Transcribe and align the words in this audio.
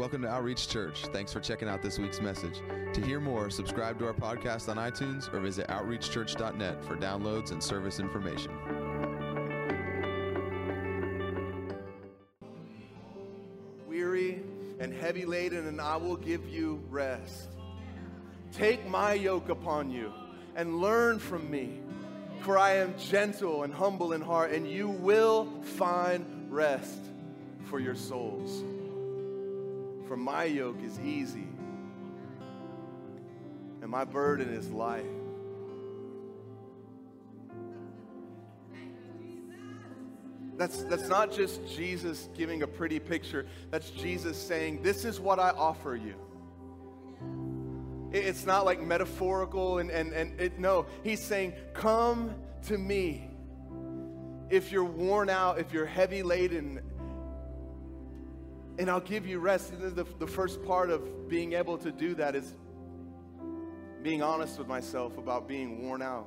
Welcome 0.00 0.22
to 0.22 0.28
Outreach 0.28 0.66
Church. 0.66 1.04
Thanks 1.12 1.30
for 1.30 1.40
checking 1.40 1.68
out 1.68 1.82
this 1.82 1.98
week's 1.98 2.22
message. 2.22 2.62
To 2.94 3.02
hear 3.02 3.20
more, 3.20 3.50
subscribe 3.50 3.98
to 3.98 4.06
our 4.06 4.14
podcast 4.14 4.70
on 4.70 4.78
iTunes 4.78 5.30
or 5.30 5.40
visit 5.40 5.68
outreachchurch.net 5.68 6.82
for 6.86 6.96
downloads 6.96 7.52
and 7.52 7.62
service 7.62 8.00
information. 8.00 8.50
Weary 13.86 14.40
and 14.78 14.90
heavy 14.90 15.26
laden, 15.26 15.66
and 15.66 15.78
I 15.82 15.96
will 15.96 16.16
give 16.16 16.48
you 16.48 16.82
rest. 16.88 17.50
Take 18.52 18.88
my 18.88 19.12
yoke 19.12 19.50
upon 19.50 19.90
you 19.90 20.14
and 20.56 20.80
learn 20.80 21.18
from 21.18 21.50
me, 21.50 21.78
for 22.40 22.56
I 22.56 22.76
am 22.76 22.94
gentle 22.96 23.64
and 23.64 23.74
humble 23.74 24.14
in 24.14 24.22
heart, 24.22 24.52
and 24.52 24.66
you 24.66 24.88
will 24.88 25.44
find 25.62 26.50
rest 26.50 27.00
for 27.68 27.78
your 27.78 27.94
souls. 27.94 28.64
For 30.10 30.16
my 30.16 30.42
yoke 30.42 30.82
is 30.82 30.98
easy, 30.98 31.46
and 33.80 33.88
my 33.88 34.04
burden 34.04 34.48
is 34.52 34.68
light. 34.72 35.06
That's, 40.56 40.82
that's 40.82 41.06
not 41.06 41.30
just 41.30 41.64
Jesus 41.76 42.28
giving 42.36 42.64
a 42.64 42.66
pretty 42.66 42.98
picture. 42.98 43.46
That's 43.70 43.90
Jesus 43.90 44.36
saying, 44.36 44.82
This 44.82 45.04
is 45.04 45.20
what 45.20 45.38
I 45.38 45.50
offer 45.50 45.94
you. 45.94 46.16
It- 48.10 48.24
It's 48.24 48.44
not 48.44 48.64
like 48.64 48.82
metaphorical 48.82 49.78
and, 49.78 49.92
and, 49.92 50.12
and 50.12 50.40
it, 50.40 50.58
no, 50.58 50.86
he's 51.04 51.22
saying, 51.22 51.52
Come 51.72 52.34
to 52.66 52.76
me. 52.76 53.30
If 54.50 54.72
you're 54.72 54.82
worn 54.82 55.30
out, 55.30 55.60
if 55.60 55.72
you're 55.72 55.86
heavy 55.86 56.24
laden, 56.24 56.80
and 58.78 58.90
I'll 58.90 59.00
give 59.00 59.26
you 59.26 59.38
rest. 59.38 59.72
And 59.72 59.94
the, 59.94 60.06
the 60.18 60.26
first 60.26 60.64
part 60.64 60.90
of 60.90 61.28
being 61.28 61.52
able 61.54 61.78
to 61.78 61.90
do 61.90 62.14
that 62.14 62.34
is 62.34 62.54
being 64.02 64.22
honest 64.22 64.58
with 64.58 64.66
myself 64.66 65.18
about 65.18 65.46
being 65.46 65.82
worn 65.82 66.02
out, 66.02 66.26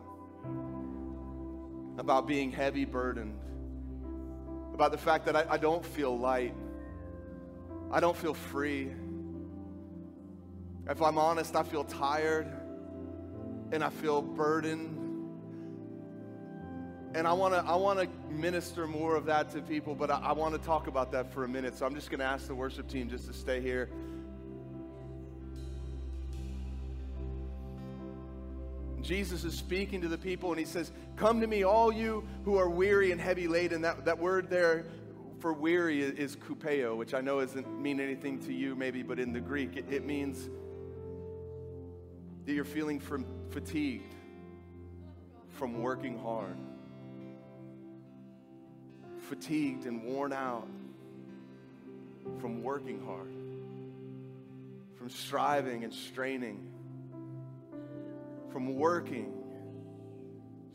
about 1.98 2.28
being 2.28 2.52
heavy 2.52 2.86
burdened, 2.86 3.40
about 4.74 4.92
the 4.92 4.98
fact 4.98 5.26
that 5.26 5.36
I, 5.36 5.46
I 5.50 5.58
don't 5.58 5.84
feel 5.84 6.18
light, 6.18 6.54
I 7.92 8.00
don't 8.00 8.18
feel 8.18 8.34
free. 8.34 8.92
If 10.90 11.02
I'm 11.02 11.18
honest, 11.18 11.56
I 11.56 11.64
feel 11.64 11.84
tired 11.86 12.48
and 13.72 13.84
I 13.84 13.90
feel 13.90 14.22
burdened. 14.22 15.03
And 17.16 17.28
I 17.28 17.34
want 17.34 17.54
to 17.54 17.60
I 17.60 17.76
want 17.76 18.00
to 18.00 18.08
minister 18.34 18.88
more 18.88 19.16
of 19.16 19.26
that 19.26 19.52
to 19.52 19.62
people, 19.62 19.94
but 19.94 20.10
I, 20.10 20.20
I 20.20 20.32
want 20.32 20.54
to 20.56 20.60
talk 20.60 20.88
about 20.88 21.12
that 21.12 21.32
for 21.32 21.44
a 21.44 21.48
minute. 21.48 21.78
So 21.78 21.86
I'm 21.86 21.94
just 21.94 22.10
going 22.10 22.20
to 22.20 22.26
ask 22.26 22.48
the 22.48 22.56
worship 22.56 22.88
team 22.88 23.10
just 23.10 23.28
to 23.28 23.34
stay 23.34 23.62
here. 23.62 23.90
Jesus 29.04 29.44
is 29.44 29.54
speaking 29.54 30.02
to 30.02 30.08
the 30.08 30.18
people 30.18 30.52
and 30.52 30.60
he 30.60 30.66
says, 30.66 30.92
Come 31.18 31.42
to 31.42 31.48
me, 31.48 31.64
all 31.64 31.94
you 31.94 32.26
who 32.46 32.58
are 32.58 32.70
weary 32.70 33.12
and 33.12 33.20
heavy 33.20 33.48
laden. 33.48 33.82
That, 33.82 34.06
that 34.06 34.18
word 34.18 34.50
there 34.50 34.86
for 35.40 35.52
weary 35.52 36.02
is, 36.02 36.38
kupeo, 36.38 36.96
which 36.96 37.14
I 37.14 37.20
know 37.20 37.42
doesn't 37.42 37.68
mean 37.82 38.00
anything 38.00 38.40
to 38.44 38.54
you 38.54 38.76
maybe, 38.76 39.04
but 39.04 39.20
in 39.20 39.34
the 39.34 39.42
Greek, 39.42 39.76
it, 39.76 39.86
it 39.90 40.06
means 40.06 40.50
that 42.46 42.54
you're 42.54 42.64
feeling 42.64 43.00
from, 43.00 43.26
fatigued 43.52 44.16
from 45.50 45.82
working 45.82 46.18
hard, 46.18 46.56
fatigued 49.30 49.86
and 49.86 50.04
worn 50.04 50.34
out 50.34 50.68
from 52.40 52.64
working 52.64 53.04
hard, 53.06 53.34
from 54.98 55.10
striving 55.10 55.84
and 55.84 55.94
straining 55.94 56.74
from 58.54 58.76
working, 58.76 59.34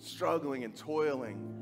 struggling, 0.00 0.64
and 0.64 0.74
toiling. 0.74 1.54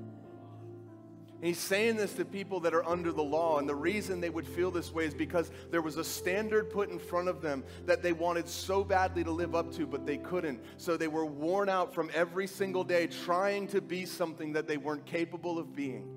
And 1.35 1.45
he's 1.45 1.59
saying 1.59 1.97
this 1.97 2.15
to 2.15 2.25
people 2.25 2.61
that 2.61 2.73
are 2.73 2.83
under 2.89 3.13
the 3.13 3.23
law. 3.23 3.59
And 3.59 3.69
the 3.69 3.75
reason 3.75 4.23
they 4.23 4.31
would 4.31 4.47
feel 4.47 4.71
this 4.71 4.91
way 4.91 5.05
is 5.05 5.13
because 5.13 5.51
there 5.71 5.83
was 5.83 5.99
a 5.99 6.05
standard 6.05 6.71
put 6.71 6.89
in 6.89 6.99
front 6.99 7.29
of 7.29 7.43
them 7.43 7.63
that 7.85 8.03
they 8.03 8.15
wanted 8.15 8.49
so 8.49 8.83
badly 8.83 9.23
to 9.25 9.31
live 9.31 9.55
up 9.55 9.71
to, 9.75 9.87
but 9.87 10.07
they 10.07 10.17
couldn't. 10.17 10.59
So 10.79 10.97
they 10.97 11.09
were 11.09 11.27
worn 11.27 11.69
out 11.69 11.93
from 11.93 12.11
every 12.15 12.47
single 12.47 12.83
day 12.83 13.09
trying 13.09 13.69
to 13.69 13.83
be 13.83 14.07
something 14.07 14.55
that 14.55 14.67
they 14.67 14.79
weren't 14.79 15.05
capable 15.05 15.59
of 15.59 15.77
being. 15.77 16.09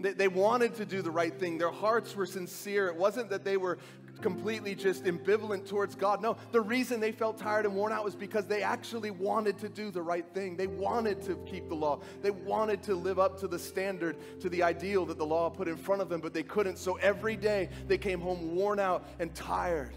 They, 0.00 0.12
they 0.12 0.28
wanted 0.28 0.74
to 0.76 0.86
do 0.86 1.02
the 1.02 1.10
right 1.10 1.32
thing. 1.38 1.58
Their 1.58 1.70
hearts 1.70 2.16
were 2.16 2.26
sincere. 2.26 2.88
It 2.88 2.96
wasn't 2.96 3.30
that 3.30 3.44
they 3.44 3.56
were 3.56 3.78
completely 4.20 4.74
just 4.74 5.04
ambivalent 5.04 5.68
towards 5.68 5.94
God. 5.94 6.20
No, 6.22 6.36
the 6.52 6.60
reason 6.60 7.00
they 7.00 7.12
felt 7.12 7.38
tired 7.38 7.64
and 7.64 7.74
worn 7.74 7.92
out 7.92 8.04
was 8.04 8.14
because 8.14 8.46
they 8.46 8.62
actually 8.62 9.10
wanted 9.10 9.58
to 9.58 9.68
do 9.68 9.90
the 9.90 10.02
right 10.02 10.26
thing. 10.34 10.56
They 10.56 10.66
wanted 10.66 11.22
to 11.22 11.36
keep 11.46 11.68
the 11.68 11.74
law. 11.74 12.00
They 12.22 12.30
wanted 12.30 12.82
to 12.84 12.94
live 12.94 13.18
up 13.18 13.38
to 13.40 13.48
the 13.48 13.58
standard, 13.58 14.16
to 14.40 14.48
the 14.48 14.62
ideal 14.62 15.06
that 15.06 15.18
the 15.18 15.26
law 15.26 15.48
put 15.50 15.68
in 15.68 15.76
front 15.76 16.02
of 16.02 16.08
them, 16.08 16.20
but 16.20 16.34
they 16.34 16.42
couldn't. 16.42 16.78
So 16.78 16.96
every 16.96 17.36
day 17.36 17.68
they 17.86 17.98
came 17.98 18.20
home 18.20 18.54
worn 18.54 18.78
out 18.78 19.06
and 19.18 19.34
tired. 19.34 19.94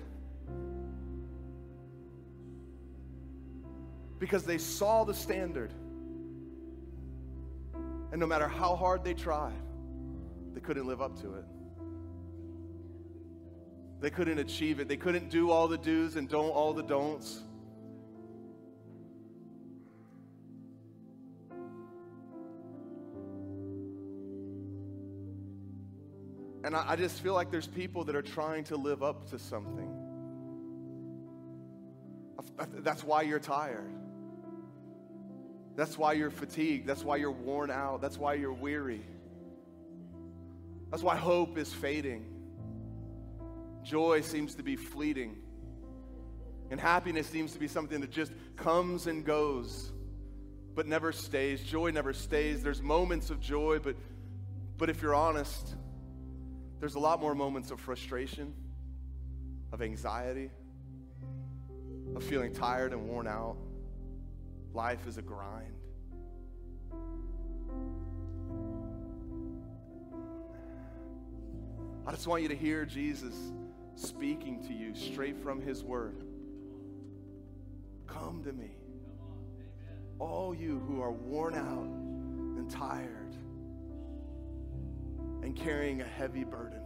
Because 4.19 4.43
they 4.43 4.57
saw 4.57 5.03
the 5.03 5.13
standard. 5.13 5.73
And 8.11 8.19
no 8.19 8.27
matter 8.27 8.47
how 8.47 8.75
hard 8.75 9.03
they 9.03 9.13
tried, 9.13 9.53
they 10.53 10.61
couldn't 10.61 10.87
live 10.87 11.01
up 11.01 11.19
to 11.21 11.35
it. 11.35 11.45
They 13.99 14.09
couldn't 14.09 14.39
achieve 14.39 14.79
it. 14.79 14.87
They 14.87 14.97
couldn't 14.97 15.29
do 15.29 15.49
all 15.49 15.67
the 15.67 15.77
do's 15.77 16.17
and 16.17 16.27
don't 16.27 16.49
all 16.49 16.73
the 16.73 16.83
don'ts. 16.83 17.41
And 26.65 26.75
I, 26.75 26.91
I 26.91 26.95
just 26.95 27.19
feel 27.21 27.33
like 27.33 27.51
there's 27.51 27.67
people 27.67 28.03
that 28.05 28.15
are 28.15 28.21
trying 28.21 28.63
to 28.65 28.75
live 28.77 29.03
up 29.03 29.29
to 29.31 29.39
something. 29.39 29.89
That's 32.57 33.03
why 33.03 33.23
you're 33.23 33.39
tired. 33.39 33.93
That's 35.75 35.97
why 35.97 36.13
you're 36.13 36.29
fatigued. 36.29 36.87
That's 36.87 37.03
why 37.03 37.15
you're 37.15 37.31
worn 37.31 37.71
out. 37.71 38.01
That's 38.01 38.17
why 38.17 38.35
you're 38.35 38.53
weary. 38.53 39.01
That's 40.93 41.01
why 41.01 41.15
hope 41.15 41.57
is 41.57 41.73
fading. 41.73 42.23
Joy 43.81 44.21
seems 44.21 44.53
to 44.53 44.61
be 44.61 44.75
fleeting. 44.75 45.37
And 46.69 46.79
happiness 46.79 47.25
seems 47.25 47.53
to 47.53 47.59
be 47.59 47.67
something 47.67 47.99
that 48.01 48.11
just 48.11 48.31
comes 48.57 49.07
and 49.07 49.25
goes, 49.25 49.91
but 50.75 50.85
never 50.85 51.11
stays. 51.11 51.63
Joy 51.63 51.89
never 51.89 52.13
stays. 52.13 52.61
There's 52.61 52.79
moments 52.79 53.31
of 53.31 53.39
joy, 53.39 53.79
but, 53.79 53.95
but 54.77 54.91
if 54.91 55.01
you're 55.01 55.15
honest, 55.15 55.73
there's 56.79 56.93
a 56.93 56.99
lot 56.99 57.19
more 57.19 57.33
moments 57.33 57.71
of 57.71 57.79
frustration, 57.79 58.53
of 59.71 59.81
anxiety, 59.81 60.51
of 62.15 62.23
feeling 62.23 62.53
tired 62.53 62.93
and 62.93 63.09
worn 63.09 63.27
out. 63.27 63.57
Life 64.75 65.07
is 65.07 65.17
a 65.17 65.23
grind. 65.23 65.73
I 72.05 72.11
just 72.11 72.27
want 72.27 72.43
you 72.43 72.49
to 72.49 72.55
hear 72.55 72.85
Jesus 72.85 73.33
speaking 73.95 74.61
to 74.67 74.73
you 74.73 74.93
straight 74.93 75.37
from 75.41 75.61
his 75.61 75.83
word. 75.83 76.21
Come 78.07 78.43
to 78.43 78.51
me, 78.51 78.71
all 80.19 80.53
you 80.53 80.79
who 80.79 81.01
are 81.01 81.11
worn 81.11 81.55
out 81.55 81.87
and 82.57 82.69
tired 82.69 83.35
and 85.43 85.55
carrying 85.55 86.01
a 86.01 86.05
heavy 86.05 86.43
burden. 86.43 86.81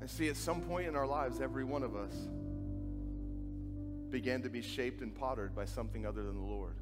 And 0.00 0.10
see, 0.10 0.28
at 0.28 0.36
some 0.36 0.60
point 0.62 0.88
in 0.88 0.96
our 0.96 1.06
lives, 1.06 1.40
every 1.40 1.62
one 1.62 1.84
of 1.84 1.94
us 1.94 2.12
began 4.12 4.42
to 4.42 4.50
be 4.50 4.62
shaped 4.62 5.00
and 5.00 5.12
pottered 5.12 5.56
by 5.56 5.64
something 5.64 6.06
other 6.06 6.22
than 6.22 6.34
the 6.34 6.46
Lord. 6.46 6.76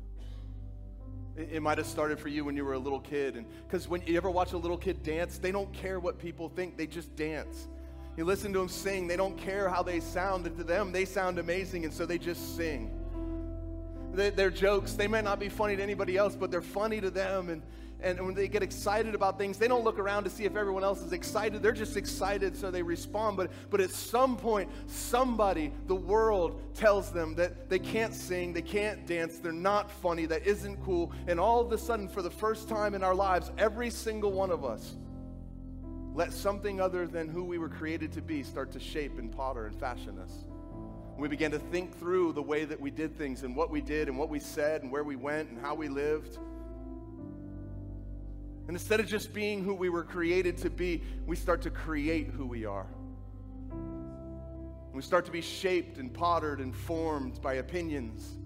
It, 1.36 1.50
it 1.52 1.62
might 1.62 1.78
have 1.78 1.86
started 1.86 2.18
for 2.18 2.28
you 2.28 2.44
when 2.44 2.56
you 2.56 2.64
were 2.64 2.74
a 2.74 2.78
little 2.78 3.00
kid, 3.00 3.36
and 3.36 3.46
because 3.66 3.88
when 3.88 4.02
you 4.02 4.16
ever 4.16 4.28
watch 4.28 4.52
a 4.52 4.58
little 4.58 4.76
kid 4.76 5.02
dance, 5.02 5.38
they 5.38 5.52
don't 5.52 5.72
care 5.72 6.00
what 6.00 6.18
people 6.18 6.48
think; 6.48 6.76
they 6.76 6.88
just 6.88 7.14
dance. 7.16 7.68
You 8.16 8.24
listen 8.24 8.52
to 8.52 8.58
them 8.58 8.68
sing; 8.68 9.06
they 9.06 9.16
don't 9.16 9.38
care 9.38 9.68
how 9.68 9.82
they 9.82 10.00
sound. 10.00 10.44
To 10.44 10.64
them, 10.64 10.92
they 10.92 11.04
sound 11.04 11.38
amazing, 11.38 11.84
and 11.84 11.94
so 11.94 12.04
they 12.04 12.18
just 12.18 12.56
sing. 12.56 12.96
They, 14.12 14.30
their 14.30 14.50
jokes, 14.50 14.94
they 14.94 15.06
might 15.06 15.24
not 15.24 15.38
be 15.38 15.48
funny 15.48 15.76
to 15.76 15.82
anybody 15.82 16.16
else, 16.16 16.34
but 16.34 16.50
they're 16.50 16.60
funny 16.60 17.00
to 17.00 17.10
them, 17.10 17.48
and 17.48 17.62
and 18.02 18.24
when 18.24 18.34
they 18.34 18.48
get 18.48 18.62
excited 18.62 19.14
about 19.14 19.38
things, 19.38 19.58
they 19.58 19.68
don't 19.68 19.84
look 19.84 19.98
around 19.98 20.24
to 20.24 20.30
see 20.30 20.44
if 20.44 20.56
everyone 20.56 20.84
else 20.84 21.02
is 21.02 21.12
excited. 21.12 21.62
They're 21.62 21.72
just 21.72 21.96
excited, 21.96 22.56
so 22.56 22.70
they 22.70 22.82
respond. 22.82 23.36
But, 23.36 23.50
but 23.70 23.80
at 23.80 23.90
some 23.90 24.36
point, 24.36 24.70
somebody, 24.86 25.72
the 25.86 25.94
world, 25.94 26.60
tells 26.74 27.12
them 27.12 27.34
that 27.36 27.68
they 27.68 27.78
can't 27.78 28.14
sing, 28.14 28.52
they 28.52 28.62
can't 28.62 29.06
dance, 29.06 29.38
they're 29.38 29.52
not 29.52 29.90
funny, 29.90 30.26
that 30.26 30.46
isn't 30.46 30.82
cool. 30.84 31.12
And 31.26 31.38
all 31.38 31.60
of 31.60 31.72
a 31.72 31.78
sudden, 31.78 32.08
for 32.08 32.22
the 32.22 32.30
first 32.30 32.68
time 32.68 32.94
in 32.94 33.02
our 33.02 33.14
lives, 33.14 33.50
every 33.58 33.90
single 33.90 34.32
one 34.32 34.50
of 34.50 34.64
us 34.64 34.96
let 36.12 36.32
something 36.32 36.80
other 36.80 37.06
than 37.06 37.28
who 37.28 37.44
we 37.44 37.58
were 37.58 37.68
created 37.68 38.12
to 38.12 38.22
be 38.22 38.42
start 38.42 38.72
to 38.72 38.80
shape 38.80 39.18
and 39.18 39.30
potter 39.30 39.66
and 39.66 39.78
fashion 39.78 40.18
us. 40.18 40.44
We 41.16 41.28
began 41.28 41.50
to 41.50 41.58
think 41.58 41.98
through 41.98 42.32
the 42.32 42.42
way 42.42 42.64
that 42.64 42.80
we 42.80 42.90
did 42.90 43.16
things 43.16 43.42
and 43.42 43.54
what 43.54 43.70
we 43.70 43.80
did 43.80 44.08
and 44.08 44.18
what 44.18 44.30
we 44.30 44.40
said 44.40 44.82
and 44.82 44.90
where 44.90 45.04
we 45.04 45.16
went 45.16 45.50
and 45.50 45.60
how 45.60 45.74
we 45.74 45.88
lived. 45.88 46.38
And 48.66 48.76
instead 48.76 49.00
of 49.00 49.06
just 49.06 49.32
being 49.32 49.64
who 49.64 49.74
we 49.74 49.88
were 49.88 50.04
created 50.04 50.56
to 50.58 50.70
be, 50.70 51.02
we 51.26 51.36
start 51.36 51.62
to 51.62 51.70
create 51.70 52.28
who 52.28 52.46
we 52.46 52.64
are. 52.64 52.86
We 54.92 55.02
start 55.02 55.24
to 55.26 55.32
be 55.32 55.40
shaped 55.40 55.98
and 55.98 56.12
pottered 56.12 56.60
and 56.60 56.74
formed 56.74 57.40
by 57.40 57.54
opinions. 57.54 58.36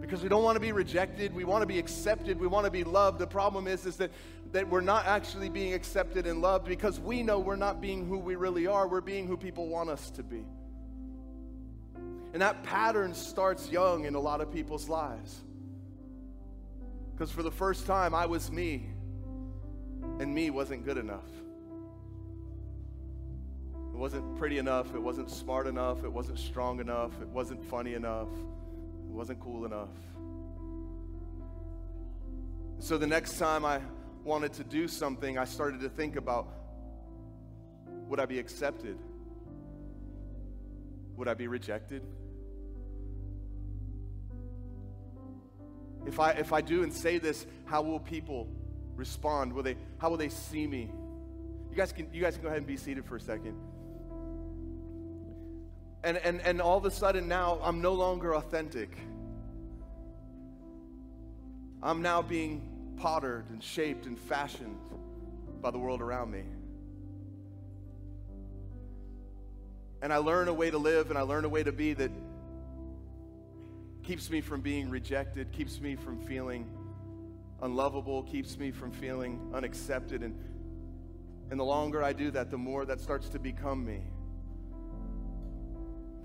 Because 0.00 0.22
we 0.22 0.28
don't 0.28 0.42
want 0.42 0.56
to 0.56 0.60
be 0.60 0.72
rejected, 0.72 1.34
we 1.34 1.44
want 1.44 1.62
to 1.62 1.66
be 1.66 1.78
accepted, 1.78 2.40
we 2.40 2.46
want 2.46 2.64
to 2.64 2.70
be 2.70 2.84
loved. 2.84 3.18
The 3.18 3.26
problem 3.26 3.66
is, 3.66 3.86
is 3.86 3.96
that 3.96 4.10
that 4.52 4.68
we're 4.68 4.80
not 4.80 5.06
actually 5.06 5.48
being 5.48 5.74
accepted 5.74 6.26
and 6.26 6.42
loved 6.42 6.66
because 6.66 6.98
we 6.98 7.22
know 7.22 7.38
we're 7.38 7.56
not 7.56 7.80
being 7.80 8.06
who 8.06 8.18
we 8.18 8.34
really 8.34 8.66
are. 8.66 8.88
We're 8.88 9.00
being 9.00 9.26
who 9.26 9.36
people 9.36 9.68
want 9.68 9.90
us 9.90 10.10
to 10.12 10.22
be. 10.22 10.44
And 12.32 12.42
that 12.42 12.62
pattern 12.62 13.14
starts 13.14 13.70
young 13.70 14.04
in 14.04 14.14
a 14.14 14.20
lot 14.20 14.40
of 14.40 14.52
people's 14.52 14.88
lives. 14.88 15.40
Because 17.20 17.32
for 17.32 17.42
the 17.42 17.50
first 17.50 17.84
time, 17.84 18.14
I 18.14 18.24
was 18.24 18.50
me, 18.50 18.88
and 20.20 20.34
me 20.34 20.48
wasn't 20.48 20.86
good 20.86 20.96
enough. 20.96 21.28
It 23.74 23.98
wasn't 23.98 24.38
pretty 24.38 24.56
enough, 24.56 24.94
it 24.94 25.02
wasn't 25.02 25.30
smart 25.30 25.66
enough, 25.66 26.02
it 26.02 26.10
wasn't 26.10 26.38
strong 26.38 26.80
enough, 26.80 27.12
it 27.20 27.28
wasn't 27.28 27.62
funny 27.62 27.92
enough, 27.92 28.30
it 28.32 29.12
wasn't 29.12 29.38
cool 29.38 29.66
enough. 29.66 29.90
So 32.78 32.96
the 32.96 33.06
next 33.06 33.36
time 33.36 33.66
I 33.66 33.82
wanted 34.24 34.54
to 34.54 34.64
do 34.64 34.88
something, 34.88 35.36
I 35.36 35.44
started 35.44 35.82
to 35.82 35.90
think 35.90 36.16
about 36.16 36.48
would 38.08 38.18
I 38.18 38.24
be 38.24 38.38
accepted? 38.38 38.96
Would 41.16 41.28
I 41.28 41.34
be 41.34 41.48
rejected? 41.48 42.02
If 46.06 46.18
I, 46.18 46.30
if 46.32 46.52
I 46.52 46.60
do 46.60 46.82
and 46.82 46.92
say 46.92 47.18
this, 47.18 47.46
how 47.64 47.82
will 47.82 48.00
people 48.00 48.48
respond? 48.96 49.52
Will 49.52 49.62
they, 49.62 49.76
how 49.98 50.10
will 50.10 50.16
they 50.16 50.28
see 50.28 50.66
me? 50.66 50.90
You 51.70 51.76
guys, 51.76 51.92
can, 51.92 52.08
you 52.12 52.20
guys 52.20 52.34
can 52.34 52.42
go 52.42 52.48
ahead 52.48 52.58
and 52.58 52.66
be 52.66 52.76
seated 52.76 53.04
for 53.04 53.16
a 53.16 53.20
second. 53.20 53.56
And, 56.02 56.16
and, 56.16 56.40
and 56.40 56.60
all 56.60 56.78
of 56.78 56.84
a 56.84 56.90
sudden 56.90 57.28
now, 57.28 57.60
I'm 57.62 57.82
no 57.82 57.92
longer 57.92 58.34
authentic. 58.34 58.96
I'm 61.82 62.02
now 62.02 62.22
being 62.22 62.94
pottered 62.96 63.48
and 63.50 63.62
shaped 63.62 64.06
and 64.06 64.18
fashioned 64.18 64.76
by 65.60 65.70
the 65.70 65.78
world 65.78 66.00
around 66.00 66.30
me. 66.30 66.42
And 70.02 70.12
I 70.12 70.16
learn 70.16 70.48
a 70.48 70.54
way 70.54 70.70
to 70.70 70.78
live 70.78 71.10
and 71.10 71.18
I 71.18 71.22
learn 71.22 71.44
a 71.44 71.48
way 71.48 71.62
to 71.62 71.72
be 71.72 71.92
that 71.94 72.10
keeps 74.10 74.28
me 74.28 74.40
from 74.40 74.60
being 74.60 74.90
rejected, 74.90 75.52
keeps 75.52 75.80
me 75.80 75.94
from 75.94 76.18
feeling 76.18 76.66
unlovable, 77.62 78.24
keeps 78.24 78.58
me 78.58 78.72
from 78.72 78.90
feeling 78.90 79.40
unaccepted. 79.54 80.24
And, 80.24 80.36
and 81.48 81.60
the 81.60 81.64
longer 81.64 82.02
I 82.02 82.12
do 82.12 82.32
that, 82.32 82.50
the 82.50 82.58
more 82.58 82.84
that 82.86 82.98
starts 82.98 83.28
to 83.28 83.38
become 83.38 83.86
me. 83.86 84.00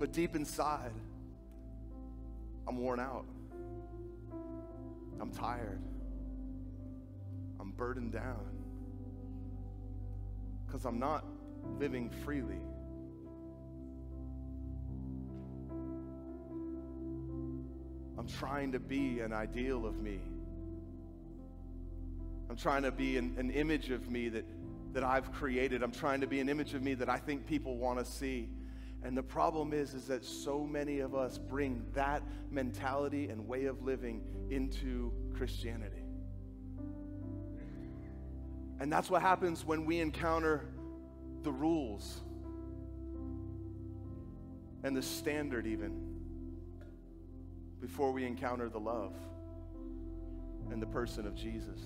But 0.00 0.12
deep 0.12 0.34
inside, 0.34 0.90
I'm 2.66 2.76
worn 2.76 2.98
out. 2.98 3.24
I'm 5.20 5.30
tired. 5.30 5.80
I'm 7.60 7.70
burdened 7.70 8.10
down 8.10 8.48
because 10.66 10.84
I'm 10.84 10.98
not 10.98 11.24
living 11.78 12.10
freely. 12.24 12.58
I'm 18.18 18.26
trying 18.26 18.72
to 18.72 18.78
be 18.78 19.20
an 19.20 19.32
ideal 19.32 19.86
of 19.86 20.00
me. 20.00 20.20
I'm 22.48 22.56
trying 22.56 22.82
to 22.82 22.92
be 22.92 23.16
an, 23.16 23.34
an 23.38 23.50
image 23.50 23.90
of 23.90 24.10
me 24.10 24.28
that, 24.30 24.44
that 24.92 25.04
I've 25.04 25.32
created. 25.32 25.82
I'm 25.82 25.92
trying 25.92 26.20
to 26.20 26.26
be 26.26 26.40
an 26.40 26.48
image 26.48 26.74
of 26.74 26.82
me 26.82 26.94
that 26.94 27.08
I 27.08 27.18
think 27.18 27.46
people 27.46 27.76
want 27.76 27.98
to 27.98 28.04
see. 28.04 28.48
And 29.02 29.16
the 29.16 29.22
problem 29.22 29.72
is, 29.72 29.94
is 29.94 30.06
that 30.06 30.24
so 30.24 30.64
many 30.64 31.00
of 31.00 31.14
us 31.14 31.38
bring 31.38 31.84
that 31.94 32.22
mentality 32.50 33.28
and 33.28 33.46
way 33.46 33.66
of 33.66 33.82
living 33.82 34.22
into 34.50 35.12
Christianity. 35.34 36.02
And 38.80 38.92
that's 38.92 39.10
what 39.10 39.22
happens 39.22 39.64
when 39.64 39.84
we 39.84 40.00
encounter 40.00 40.66
the 41.42 41.52
rules 41.52 42.20
and 44.82 44.96
the 44.96 45.02
standard, 45.02 45.66
even 45.66 46.16
before 47.80 48.12
we 48.12 48.24
encounter 48.24 48.68
the 48.68 48.80
love 48.80 49.12
and 50.70 50.80
the 50.80 50.86
person 50.86 51.26
of 51.26 51.34
Jesus. 51.34 51.80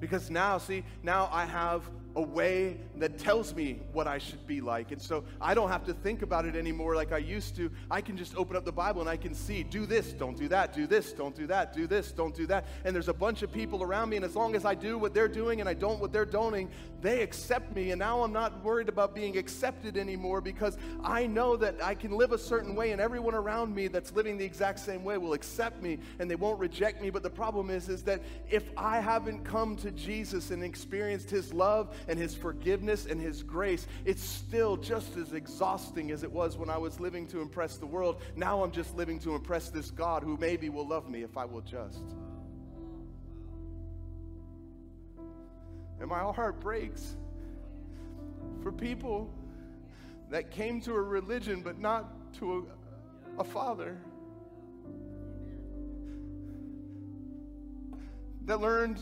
Because 0.00 0.30
now, 0.30 0.58
see, 0.58 0.84
now 1.02 1.28
I 1.30 1.44
have 1.44 1.88
a 2.16 2.22
way 2.22 2.78
that 2.96 3.18
tells 3.18 3.54
me 3.54 3.80
what 3.92 4.06
I 4.06 4.18
should 4.18 4.46
be 4.46 4.60
like. 4.60 4.92
And 4.92 5.00
so 5.00 5.24
I 5.40 5.54
don't 5.54 5.70
have 5.70 5.84
to 5.86 5.94
think 5.94 6.22
about 6.22 6.44
it 6.44 6.54
anymore 6.54 6.94
like 6.94 7.12
I 7.12 7.18
used 7.18 7.56
to. 7.56 7.70
I 7.90 8.00
can 8.00 8.16
just 8.16 8.36
open 8.36 8.56
up 8.56 8.64
the 8.64 8.72
Bible 8.72 9.00
and 9.00 9.10
I 9.10 9.16
can 9.16 9.34
see, 9.34 9.62
do 9.62 9.86
this, 9.86 10.12
don't 10.12 10.36
do 10.36 10.48
that, 10.48 10.72
do 10.72 10.86
this, 10.86 11.12
don't 11.12 11.34
do 11.34 11.46
that, 11.46 11.72
do 11.72 11.86
this, 11.86 12.12
don't 12.12 12.34
do 12.34 12.46
that. 12.46 12.66
And 12.84 12.94
there's 12.94 13.08
a 13.08 13.14
bunch 13.14 13.42
of 13.42 13.52
people 13.52 13.82
around 13.82 14.10
me, 14.10 14.16
and 14.16 14.24
as 14.24 14.36
long 14.36 14.54
as 14.54 14.64
I 14.64 14.74
do 14.74 14.98
what 14.98 15.14
they're 15.14 15.28
doing 15.28 15.60
and 15.60 15.68
I 15.68 15.74
don't 15.74 16.00
what 16.00 16.12
they're 16.12 16.24
doing, 16.24 16.70
they 17.00 17.22
accept 17.22 17.74
me. 17.74 17.90
And 17.90 17.98
now 17.98 18.22
I'm 18.22 18.32
not 18.32 18.62
worried 18.62 18.88
about 18.88 19.14
being 19.14 19.36
accepted 19.36 19.96
anymore 19.96 20.40
because 20.40 20.76
I 21.02 21.26
know 21.26 21.56
that 21.56 21.82
I 21.82 21.94
can 21.94 22.12
live 22.12 22.32
a 22.32 22.38
certain 22.38 22.74
way, 22.74 22.92
and 22.92 23.00
everyone 23.00 23.34
around 23.34 23.74
me 23.74 23.88
that's 23.88 24.12
living 24.12 24.36
the 24.36 24.44
exact 24.44 24.78
same 24.80 25.04
way 25.04 25.18
will 25.18 25.32
accept 25.32 25.82
me 25.82 25.98
and 26.18 26.30
they 26.30 26.36
won't 26.36 26.58
reject 26.58 27.00
me. 27.00 27.10
But 27.10 27.22
the 27.22 27.30
problem 27.30 27.70
is, 27.70 27.88
is 27.88 28.02
that 28.04 28.22
if 28.50 28.70
I 28.76 29.00
haven't 29.00 29.44
come 29.44 29.76
to 29.76 29.90
Jesus 29.90 30.50
and 30.50 30.62
experienced 30.62 31.30
his 31.30 31.52
love 31.52 31.94
and 32.08 32.18
His 32.18 32.34
forgiveness 32.34 33.06
and 33.06 33.20
His 33.20 33.42
grace, 33.42 33.86
it's 34.04 34.22
still 34.22 34.76
just 34.76 35.16
as 35.16 35.32
exhausting 35.32 36.10
as 36.10 36.22
it 36.22 36.32
was 36.32 36.56
when 36.56 36.70
I 36.70 36.78
was 36.78 37.00
living 37.00 37.26
to 37.28 37.40
impress 37.40 37.76
the 37.76 37.86
world. 37.86 38.20
Now 38.36 38.62
I'm 38.62 38.72
just 38.72 38.96
living 38.96 39.18
to 39.20 39.34
impress 39.34 39.70
this 39.70 39.90
God 39.90 40.22
who 40.22 40.36
maybe 40.36 40.68
will 40.68 40.86
love 40.86 41.08
me 41.08 41.22
if 41.22 41.36
I 41.36 41.44
will 41.44 41.60
just. 41.60 42.02
And 46.00 46.08
my 46.08 46.18
heart 46.18 46.60
breaks 46.60 47.16
for 48.62 48.72
people 48.72 49.32
that 50.30 50.50
came 50.50 50.80
to 50.80 50.94
a 50.94 51.00
religion 51.00 51.62
but 51.62 51.78
not 51.78 52.32
to 52.34 52.66
a, 53.38 53.40
a 53.40 53.44
father. 53.44 53.98
That 58.46 58.60
learned 58.60 59.00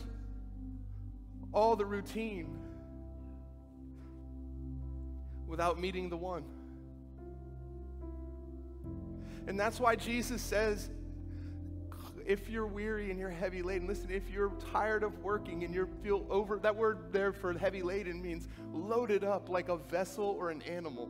all 1.53 1.75
the 1.75 1.85
routine 1.85 2.60
without 5.51 5.79
meeting 5.79 6.09
the 6.09 6.17
one. 6.17 6.43
And 9.45 9.59
that's 9.59 9.79
why 9.79 9.95
Jesus 9.95 10.41
says, 10.41 10.89
if 12.25 12.49
you're 12.49 12.67
weary 12.67 13.11
and 13.11 13.19
you're 13.19 13.29
heavy 13.29 13.61
laden, 13.61 13.87
listen, 13.87 14.09
if 14.09 14.29
you're 14.29 14.53
tired 14.71 15.03
of 15.03 15.19
working 15.19 15.63
and 15.63 15.73
you 15.73 15.89
feel 16.01 16.25
over, 16.29 16.57
that 16.59 16.75
word 16.75 17.11
there 17.11 17.33
for 17.33 17.51
heavy 17.53 17.81
laden 17.81 18.21
means 18.21 18.47
loaded 18.71 19.23
up 19.23 19.49
like 19.49 19.69
a 19.69 19.77
vessel 19.77 20.25
or 20.25 20.51
an 20.51 20.61
animal. 20.61 21.09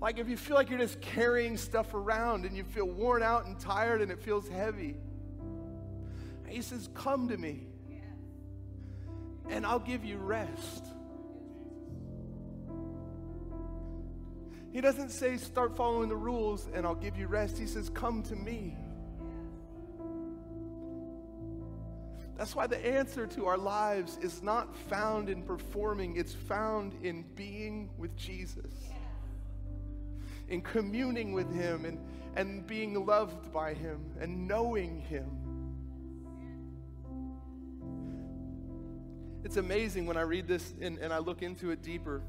Like 0.00 0.18
if 0.18 0.28
you 0.28 0.36
feel 0.36 0.56
like 0.56 0.68
you're 0.68 0.78
just 0.78 1.00
carrying 1.00 1.56
stuff 1.56 1.94
around 1.94 2.44
and 2.44 2.56
you 2.56 2.64
feel 2.64 2.86
worn 2.86 3.22
out 3.22 3.46
and 3.46 3.58
tired 3.58 4.02
and 4.02 4.10
it 4.10 4.20
feels 4.20 4.48
heavy. 4.48 4.96
He 6.46 6.62
says, 6.62 6.88
Come 6.94 7.28
to 7.28 7.36
me 7.36 7.68
and 9.48 9.64
I'll 9.64 9.78
give 9.78 10.04
you 10.04 10.18
rest. 10.18 10.86
He 14.72 14.80
doesn't 14.80 15.10
say, 15.10 15.36
start 15.36 15.76
following 15.76 16.08
the 16.08 16.16
rules 16.16 16.68
and 16.72 16.86
I'll 16.86 16.94
give 16.94 17.16
you 17.16 17.26
rest. 17.26 17.58
He 17.58 17.66
says, 17.66 17.88
come 17.88 18.22
to 18.24 18.36
me. 18.36 18.76
That's 22.40 22.56
why 22.56 22.66
the 22.66 22.78
answer 22.86 23.26
to 23.26 23.46
our 23.46 23.58
lives 23.58 24.16
is 24.22 24.42
not 24.42 24.74
found 24.88 25.28
in 25.28 25.42
performing, 25.42 26.16
it's 26.16 26.32
found 26.32 26.94
in 27.02 27.26
being 27.34 27.90
with 27.98 28.16
Jesus, 28.16 28.72
in 30.48 30.62
communing 30.62 31.34
with 31.34 31.52
Him, 31.54 31.84
and, 31.84 31.98
and 32.36 32.66
being 32.66 33.04
loved 33.04 33.52
by 33.52 33.74
Him, 33.74 34.00
and 34.18 34.48
knowing 34.48 35.00
Him. 35.02 35.28
It's 39.44 39.58
amazing 39.58 40.06
when 40.06 40.16
I 40.16 40.22
read 40.22 40.48
this 40.48 40.72
and, 40.80 40.96
and 40.96 41.12
I 41.12 41.18
look 41.18 41.42
into 41.42 41.72
it 41.72 41.82
deeper. 41.82 42.22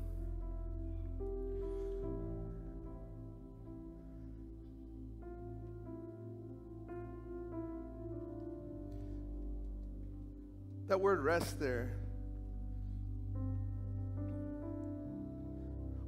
That 10.91 10.99
word 10.99 11.23
rest 11.23 11.57
there. 11.57 11.89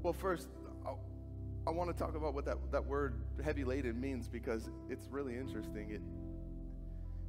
Well, 0.01 0.11
first, 0.11 0.49
I, 0.85 0.89
I 1.65 1.69
want 1.71 1.89
to 1.89 1.97
talk 1.97 2.17
about 2.17 2.33
what 2.33 2.43
that, 2.43 2.57
that 2.73 2.85
word 2.85 3.13
heavy 3.41 3.63
laden 3.63 4.01
means 4.01 4.27
because 4.27 4.69
it's 4.89 5.07
really 5.09 5.37
interesting. 5.37 5.91
It, 5.91 6.01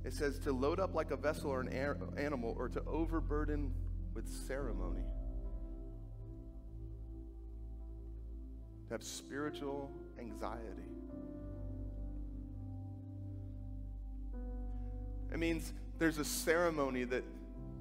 it 0.05 0.13
says 0.13 0.41
to 0.41 0.53
load 0.53 0.81
up 0.81 0.97
like 0.97 1.13
a 1.13 1.17
vessel 1.17 1.49
or 1.49 1.61
an 1.61 1.69
animal 2.17 2.57
or 2.59 2.69
to 2.71 2.83
overburden 2.89 3.73
with 4.15 4.29
ceremony. 4.49 5.05
To 8.89 8.95
have 8.95 9.05
spiritual 9.05 9.93
anxiety. 10.19 10.91
It 15.33 15.39
means 15.39 15.73
there's 16.01 16.19
a 16.19 16.25
ceremony 16.25 17.05
that 17.05 17.23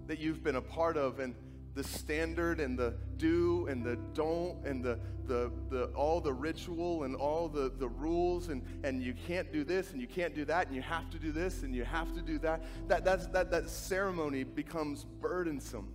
that 0.07 0.19
you've 0.19 0.43
been 0.43 0.57
a 0.57 0.61
part 0.61 0.97
of 0.97 1.19
and 1.19 1.33
the 1.75 1.83
standard 1.83 2.59
and 2.59 2.77
the 2.77 2.93
do 3.17 3.67
and 3.67 3.83
the 3.83 3.95
don't 4.13 4.63
and 4.65 4.83
the, 4.83 4.99
the, 5.25 5.51
the 5.69 5.85
all 5.95 6.21
the 6.21 6.31
ritual 6.31 7.03
and 7.03 7.15
all 7.15 7.47
the, 7.47 7.71
the 7.79 7.87
rules 7.87 8.49
and, 8.49 8.61
and 8.83 9.01
you 9.01 9.13
can't 9.27 9.51
do 9.51 9.63
this 9.63 9.91
and 9.91 9.99
you 9.99 10.07
can't 10.07 10.35
do 10.35 10.45
that 10.45 10.67
and 10.67 10.75
you 10.75 10.81
have 10.81 11.09
to 11.09 11.17
do 11.17 11.31
this 11.31 11.63
and 11.63 11.73
you 11.73 11.83
have 11.83 12.13
to 12.13 12.21
do 12.21 12.37
that. 12.39 12.61
That 12.87 13.03
that's, 13.03 13.27
that 13.27 13.49
that 13.51 13.69
ceremony 13.69 14.43
becomes 14.43 15.05
burdensome. 15.19 15.91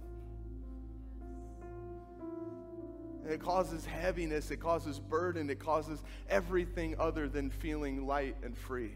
And 3.23 3.33
it 3.33 3.41
causes 3.41 3.85
heaviness 3.85 4.51
it 4.51 4.59
causes 4.59 4.99
burden 4.99 5.51
it 5.51 5.61
causes 5.61 6.03
everything 6.29 6.97
other 6.99 7.29
than 7.29 7.51
feeling 7.51 8.07
light 8.07 8.37
and 8.43 8.57
free. 8.57 8.93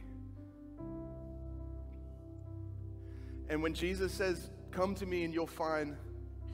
And 3.48 3.62
when 3.62 3.74
jesus 3.74 4.12
says 4.12 4.48
Come 4.72 4.94
to 4.96 5.06
me 5.06 5.24
and 5.24 5.34
you'll 5.34 5.46
find 5.46 5.96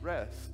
rest. 0.01 0.51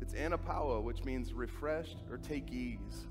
It's 0.00 0.14
anapauo, 0.14 0.80
which 0.82 1.02
means 1.04 1.32
refreshed 1.32 1.96
or 2.08 2.18
take 2.18 2.52
ease. 2.52 3.06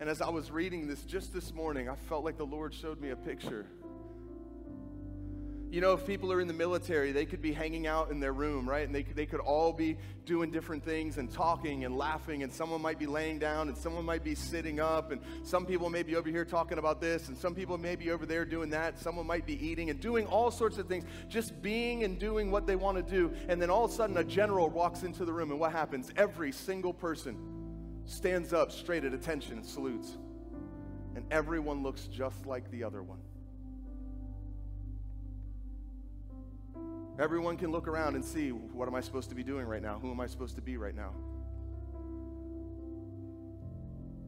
And 0.00 0.10
as 0.10 0.20
I 0.20 0.30
was 0.30 0.50
reading 0.50 0.88
this 0.88 1.02
just 1.02 1.32
this 1.32 1.54
morning, 1.54 1.88
I 1.88 1.94
felt 1.94 2.24
like 2.24 2.36
the 2.36 2.46
Lord 2.46 2.74
showed 2.74 3.00
me 3.00 3.10
a 3.10 3.16
picture 3.16 3.66
you 5.74 5.80
know, 5.80 5.92
if 5.92 6.06
people 6.06 6.32
are 6.32 6.40
in 6.40 6.46
the 6.46 6.54
military, 6.54 7.10
they 7.10 7.26
could 7.26 7.42
be 7.42 7.52
hanging 7.52 7.88
out 7.88 8.12
in 8.12 8.20
their 8.20 8.32
room, 8.32 8.68
right? 8.68 8.86
And 8.86 8.94
they 8.94 9.02
they 9.02 9.26
could 9.26 9.40
all 9.40 9.72
be 9.72 9.96
doing 10.24 10.52
different 10.52 10.84
things 10.84 11.18
and 11.18 11.28
talking 11.28 11.84
and 11.84 11.98
laughing, 11.98 12.44
and 12.44 12.52
someone 12.52 12.80
might 12.80 12.96
be 12.96 13.06
laying 13.06 13.40
down, 13.40 13.66
and 13.66 13.76
someone 13.76 14.04
might 14.04 14.22
be 14.22 14.36
sitting 14.36 14.78
up, 14.78 15.10
and 15.10 15.20
some 15.42 15.66
people 15.66 15.90
may 15.90 16.04
be 16.04 16.14
over 16.14 16.28
here 16.28 16.44
talking 16.44 16.78
about 16.78 17.00
this, 17.00 17.26
and 17.26 17.36
some 17.36 17.56
people 17.56 17.76
may 17.76 17.96
be 17.96 18.12
over 18.12 18.24
there 18.24 18.44
doing 18.44 18.70
that. 18.70 19.00
Someone 19.00 19.26
might 19.26 19.46
be 19.46 19.66
eating 19.66 19.90
and 19.90 19.98
doing 19.98 20.26
all 20.26 20.52
sorts 20.52 20.78
of 20.78 20.86
things, 20.86 21.06
just 21.28 21.60
being 21.60 22.04
and 22.04 22.20
doing 22.20 22.52
what 22.52 22.68
they 22.68 22.76
want 22.76 22.96
to 22.96 23.02
do. 23.02 23.32
And 23.48 23.60
then 23.60 23.68
all 23.68 23.86
of 23.86 23.90
a 23.90 23.94
sudden, 23.94 24.16
a 24.16 24.22
general 24.22 24.70
walks 24.70 25.02
into 25.02 25.24
the 25.24 25.32
room, 25.32 25.50
and 25.50 25.58
what 25.58 25.72
happens? 25.72 26.08
Every 26.16 26.52
single 26.52 26.94
person 26.94 27.36
stands 28.06 28.52
up 28.52 28.70
straight 28.70 29.04
at 29.04 29.12
attention 29.12 29.54
and 29.58 29.66
salutes. 29.66 30.18
And 31.16 31.24
everyone 31.32 31.82
looks 31.82 32.06
just 32.06 32.46
like 32.46 32.70
the 32.70 32.84
other 32.84 33.02
one. 33.02 33.23
Everyone 37.18 37.56
can 37.56 37.70
look 37.70 37.86
around 37.86 38.16
and 38.16 38.24
see 38.24 38.50
what 38.50 38.88
am 38.88 38.94
I 38.94 39.00
supposed 39.00 39.28
to 39.28 39.34
be 39.34 39.44
doing 39.44 39.66
right 39.66 39.82
now? 39.82 39.98
Who 40.00 40.10
am 40.10 40.20
I 40.20 40.26
supposed 40.26 40.56
to 40.56 40.62
be 40.62 40.76
right 40.76 40.94
now? 40.94 41.12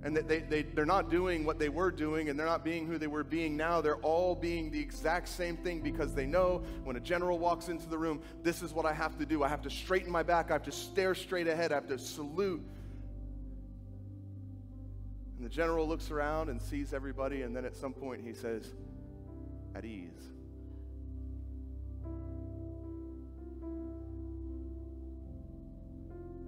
And 0.04 0.16
they, 0.16 0.38
they, 0.38 0.62
they're 0.62 0.86
not 0.86 1.10
doing 1.10 1.44
what 1.44 1.58
they 1.58 1.68
were 1.68 1.90
doing 1.90 2.28
and 2.28 2.38
they're 2.38 2.46
not 2.46 2.62
being 2.62 2.86
who 2.86 2.96
they 2.96 3.08
were 3.08 3.24
being 3.24 3.56
now. 3.56 3.80
They're 3.80 3.96
all 3.96 4.36
being 4.36 4.70
the 4.70 4.78
exact 4.78 5.28
same 5.28 5.56
thing 5.56 5.80
because 5.80 6.14
they 6.14 6.26
know 6.26 6.62
when 6.84 6.94
a 6.94 7.00
general 7.00 7.40
walks 7.40 7.68
into 7.68 7.88
the 7.88 7.98
room, 7.98 8.22
this 8.44 8.62
is 8.62 8.72
what 8.72 8.86
I 8.86 8.92
have 8.92 9.18
to 9.18 9.26
do. 9.26 9.42
I 9.42 9.48
have 9.48 9.62
to 9.62 9.70
straighten 9.70 10.12
my 10.12 10.22
back. 10.22 10.50
I 10.50 10.52
have 10.52 10.62
to 10.64 10.72
stare 10.72 11.16
straight 11.16 11.48
ahead. 11.48 11.72
I 11.72 11.74
have 11.76 11.88
to 11.88 11.98
salute. 11.98 12.62
And 15.38 15.44
the 15.44 15.50
general 15.50 15.88
looks 15.88 16.12
around 16.12 16.50
and 16.50 16.62
sees 16.62 16.94
everybody, 16.94 17.42
and 17.42 17.54
then 17.54 17.64
at 17.64 17.74
some 17.74 17.92
point 17.92 18.22
he 18.24 18.32
says, 18.32 18.72
at 19.74 19.84
ease. 19.84 20.35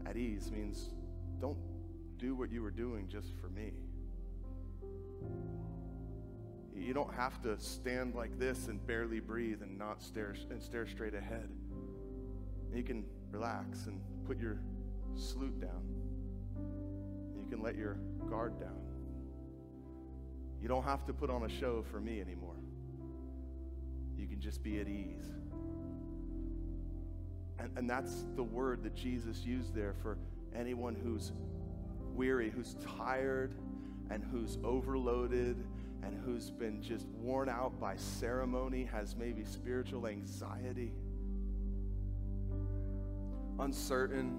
At 0.08 0.16
ease 0.16 0.50
means 0.50 0.90
don't 1.40 1.58
do 2.16 2.34
what 2.34 2.50
you 2.50 2.62
were 2.62 2.70
doing 2.70 3.08
just 3.08 3.36
for 3.40 3.48
me. 3.48 3.72
You 6.74 6.94
don't 6.94 7.12
have 7.12 7.42
to 7.42 7.58
stand 7.58 8.14
like 8.14 8.38
this 8.38 8.68
and 8.68 8.84
barely 8.86 9.20
breathe 9.20 9.60
and 9.62 9.76
not 9.76 10.00
stare 10.00 10.34
and 10.50 10.62
stare 10.62 10.86
straight 10.86 11.14
ahead. 11.14 11.50
You 12.74 12.82
can 12.82 13.04
relax 13.30 13.86
and 13.86 14.00
put 14.26 14.38
your 14.38 14.60
salute 15.14 15.60
down. 15.60 15.82
You 17.36 17.46
can 17.50 17.62
let 17.62 17.76
your 17.76 17.98
guard 18.30 18.58
down. 18.58 18.80
You 20.62 20.68
don't 20.68 20.84
have 20.84 21.04
to 21.06 21.12
put 21.12 21.28
on 21.28 21.44
a 21.44 21.48
show 21.48 21.84
for 21.90 22.00
me 22.00 22.20
anymore. 22.20 22.56
You 24.16 24.26
can 24.26 24.40
just 24.40 24.62
be 24.62 24.80
at 24.80 24.88
ease. 24.88 25.30
And, 27.58 27.70
and 27.76 27.90
that's 27.90 28.24
the 28.36 28.42
word 28.42 28.82
that 28.84 28.94
Jesus 28.94 29.44
used 29.44 29.74
there 29.74 29.94
for 30.02 30.18
anyone 30.54 30.94
who's 30.94 31.32
weary, 32.14 32.50
who's 32.50 32.76
tired, 32.96 33.54
and 34.10 34.24
who's 34.24 34.58
overloaded, 34.64 35.56
and 36.02 36.20
who's 36.24 36.50
been 36.50 36.82
just 36.82 37.06
worn 37.08 37.48
out 37.48 37.78
by 37.80 37.96
ceremony, 37.96 38.84
has 38.84 39.16
maybe 39.16 39.44
spiritual 39.44 40.06
anxiety, 40.06 40.92
uncertain. 43.58 44.38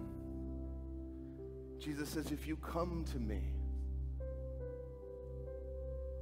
Jesus 1.78 2.10
says, 2.10 2.32
If 2.32 2.48
you 2.48 2.56
come 2.58 3.06
to 3.12 3.20
me, 3.20 3.42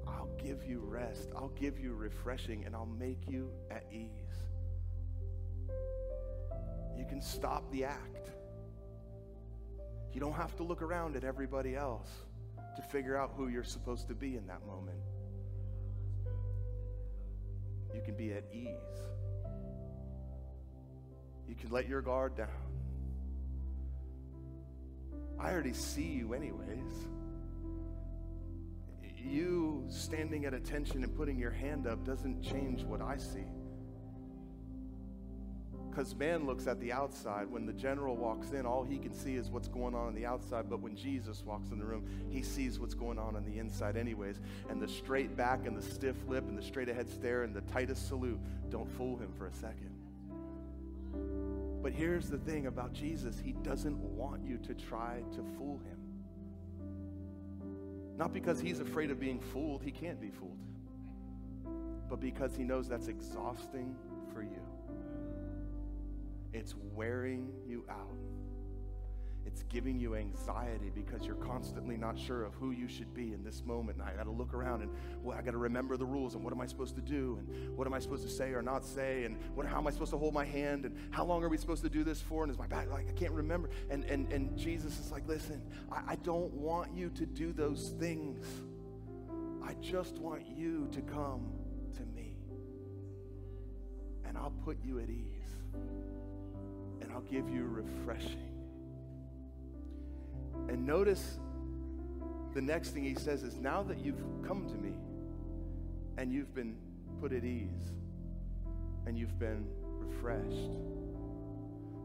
I'll 0.08 0.30
give 0.38 0.64
you 0.64 0.80
rest, 0.80 1.30
I'll 1.36 1.50
give 1.50 1.80
you 1.80 1.94
refreshing, 1.94 2.66
and 2.66 2.76
I'll 2.76 2.86
make 2.86 3.20
you 3.28 3.52
at 3.70 3.86
ease. 3.92 4.10
You 6.98 7.06
can 7.06 7.22
stop 7.22 7.72
the 7.72 7.86
act. 7.86 8.32
You 10.14 10.20
don't 10.20 10.34
have 10.34 10.56
to 10.58 10.64
look 10.64 10.82
around 10.82 11.16
at 11.16 11.24
everybody 11.24 11.76
else 11.76 12.10
to 12.76 12.82
figure 12.82 13.16
out 13.16 13.34
who 13.36 13.48
you're 13.48 13.64
supposed 13.64 14.08
to 14.08 14.16
be 14.16 14.36
in 14.36 14.48
that 14.48 14.66
moment. 14.66 14.98
You 17.94 18.02
can 18.02 18.16
be 18.16 18.34
at 18.34 18.46
ease. 18.52 18.68
You 21.48 21.56
can 21.56 21.70
let 21.70 21.88
your 21.88 22.02
guard 22.02 22.36
down. 22.36 22.48
I 25.40 25.52
already 25.52 25.74
see 25.74 26.04
you, 26.04 26.34
anyways. 26.34 27.08
You 29.16 29.86
standing 29.90 30.46
at 30.46 30.54
attention 30.54 31.04
and 31.04 31.16
putting 31.16 31.38
your 31.38 31.52
hand 31.52 31.86
up 31.86 32.06
doesn't 32.06 32.42
change 32.42 32.84
what 32.84 33.02
I 33.02 33.18
see. 33.18 33.46
Because 35.98 36.16
man 36.16 36.46
looks 36.46 36.68
at 36.68 36.80
the 36.80 36.94
outside. 36.94 37.50
When 37.50 37.66
the 37.66 37.74
general 37.74 38.16
walks 38.16 38.52
in, 38.52 38.68
all 38.68 38.84
he 38.84 39.00
can 39.00 39.16
see 39.16 39.36
is 39.36 39.50
what's 39.50 39.68
going 39.68 39.96
on 39.96 40.06
on 40.06 40.14
the 40.14 40.28
outside. 40.28 40.70
But 40.70 40.80
when 40.80 40.96
Jesus 40.96 41.44
walks 41.44 41.72
in 41.72 41.80
the 41.80 41.86
room, 41.86 42.06
he 42.30 42.44
sees 42.44 42.80
what's 42.80 42.94
going 42.94 43.18
on 43.18 43.36
on 43.36 43.44
the 43.44 43.58
inside, 43.58 43.98
anyways. 43.98 44.40
And 44.70 44.80
the 44.80 44.88
straight 44.88 45.36
back 45.36 45.66
and 45.66 45.76
the 45.76 45.82
stiff 45.82 46.16
lip 46.28 46.48
and 46.48 46.56
the 46.56 46.62
straight 46.62 46.88
ahead 46.88 47.10
stare 47.10 47.42
and 47.42 47.56
the 47.56 47.62
tightest 47.62 48.08
salute 48.08 48.40
don't 48.70 48.88
fool 48.92 49.18
him 49.18 49.34
for 49.36 49.48
a 49.48 49.52
second. 49.52 49.90
But 51.82 51.94
here's 51.94 52.30
the 52.30 52.38
thing 52.38 52.68
about 52.68 52.94
Jesus 52.94 53.40
He 53.40 53.54
doesn't 53.54 53.98
want 53.98 54.46
you 54.46 54.60
to 54.60 54.76
try 54.76 55.24
to 55.32 55.44
fool 55.58 55.80
him. 55.80 55.98
Not 58.18 58.34
because 58.34 58.60
he's 58.60 58.82
afraid 58.82 59.10
of 59.10 59.20
being 59.20 59.40
fooled, 59.40 59.82
he 59.82 59.90
can't 59.90 60.22
be 60.22 60.30
fooled, 60.30 60.60
but 62.08 62.20
because 62.20 62.56
he 62.56 62.64
knows 62.64 62.88
that's 62.88 63.08
exhausting. 63.08 63.96
It's 66.54 66.76
wearing 66.94 67.52
you 67.68 67.86
out. 67.90 68.18
It's 69.48 69.64
giving 69.64 69.98
you 70.00 70.16
anxiety 70.16 70.92
because 70.94 71.26
you're 71.26 71.36
constantly 71.36 71.96
not 71.96 72.20
sure 72.20 72.44
of 72.44 72.54
who 72.56 72.72
you 72.72 72.88
should 72.90 73.14
be 73.14 73.34
in 73.34 73.44
this 73.46 73.64
moment. 73.66 73.98
And 73.98 74.08
I 74.08 74.14
got 74.14 74.26
to 74.26 74.32
look 74.32 74.54
around 74.54 74.82
and 74.82 74.92
well, 75.24 75.38
I 75.38 75.42
got 75.42 75.52
to 75.52 75.58
remember 75.58 75.96
the 75.96 76.06
rules 76.06 76.36
and 76.36 76.44
what 76.44 76.52
am 76.54 76.60
I 76.60 76.66
supposed 76.68 76.96
to 76.96 77.02
do 77.02 77.40
and 77.40 77.78
what 77.78 77.88
am 77.88 77.94
I 77.94 78.00
supposed 78.00 78.24
to 78.24 78.30
say 78.30 78.52
or 78.52 78.62
not 78.62 78.84
say 78.84 79.24
and 79.24 79.38
what, 79.56 79.66
how 79.66 79.78
am 79.78 79.88
I 79.88 79.92
supposed 79.92 80.12
to 80.12 80.18
hold 80.18 80.34
my 80.34 80.46
hand 80.46 80.86
and 80.86 80.98
how 81.12 81.24
long 81.26 81.44
are 81.46 81.50
we 81.50 81.58
supposed 81.58 81.84
to 81.84 81.90
do 81.90 82.04
this 82.04 82.22
for? 82.22 82.44
And 82.44 82.52
is 82.52 82.58
my 82.60 82.68
back 82.68 82.90
like 82.92 83.08
I 83.10 83.14
can't 83.14 83.32
remember? 83.32 83.70
And 83.90 84.04
and 84.06 84.32
and 84.34 84.58
Jesus 84.58 85.00
is 85.00 85.12
like, 85.12 85.28
listen, 85.28 85.62
I, 85.92 86.02
I 86.14 86.16
don't 86.18 86.54
want 86.54 86.94
you 86.94 87.10
to 87.12 87.26
do 87.26 87.54
those 87.54 87.94
things. 88.00 88.46
I 89.64 89.76
just 89.82 90.20
want 90.20 90.44
you 90.46 90.90
to 90.92 91.02
come 91.02 91.52
to 91.96 92.06
me. 92.16 92.36
and 94.26 94.38
I'll 94.38 94.54
put 94.66 94.78
you 94.84 95.00
at 95.00 95.10
ease 95.10 95.38
I'll 97.18 97.24
give 97.24 97.50
you 97.50 97.66
refreshing. 97.66 98.44
And 100.70 100.86
notice 100.86 101.40
the 102.54 102.62
next 102.62 102.92
thing 102.92 103.04
he 103.04 103.16
says 103.16 103.42
is 103.42 103.56
now 103.56 103.82
that 103.82 103.98
you've 103.98 104.22
come 104.48 104.68
to 104.70 104.76
me 104.76 104.94
and 106.20 106.32
you've 106.32 106.54
been 106.54 106.76
put 107.20 107.34
at 107.34 107.44
ease 107.44 107.92
and 109.08 109.18
you've 109.18 109.40
been 109.40 109.66
refreshed, 109.98 110.70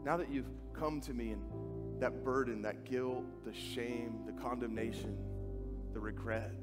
now 0.02 0.16
that 0.16 0.31
you've 0.31 0.49
come 0.73 0.99
to 1.02 1.12
me 1.12 1.33
and 1.33 1.42
that 2.00 2.25
burden, 2.25 2.62
that 2.62 2.87
guilt, 2.87 3.26
the 3.45 3.52
shame, 3.52 4.21
the 4.25 4.33
condemnation, 4.40 5.14
the 5.92 6.00
regret, 6.00 6.54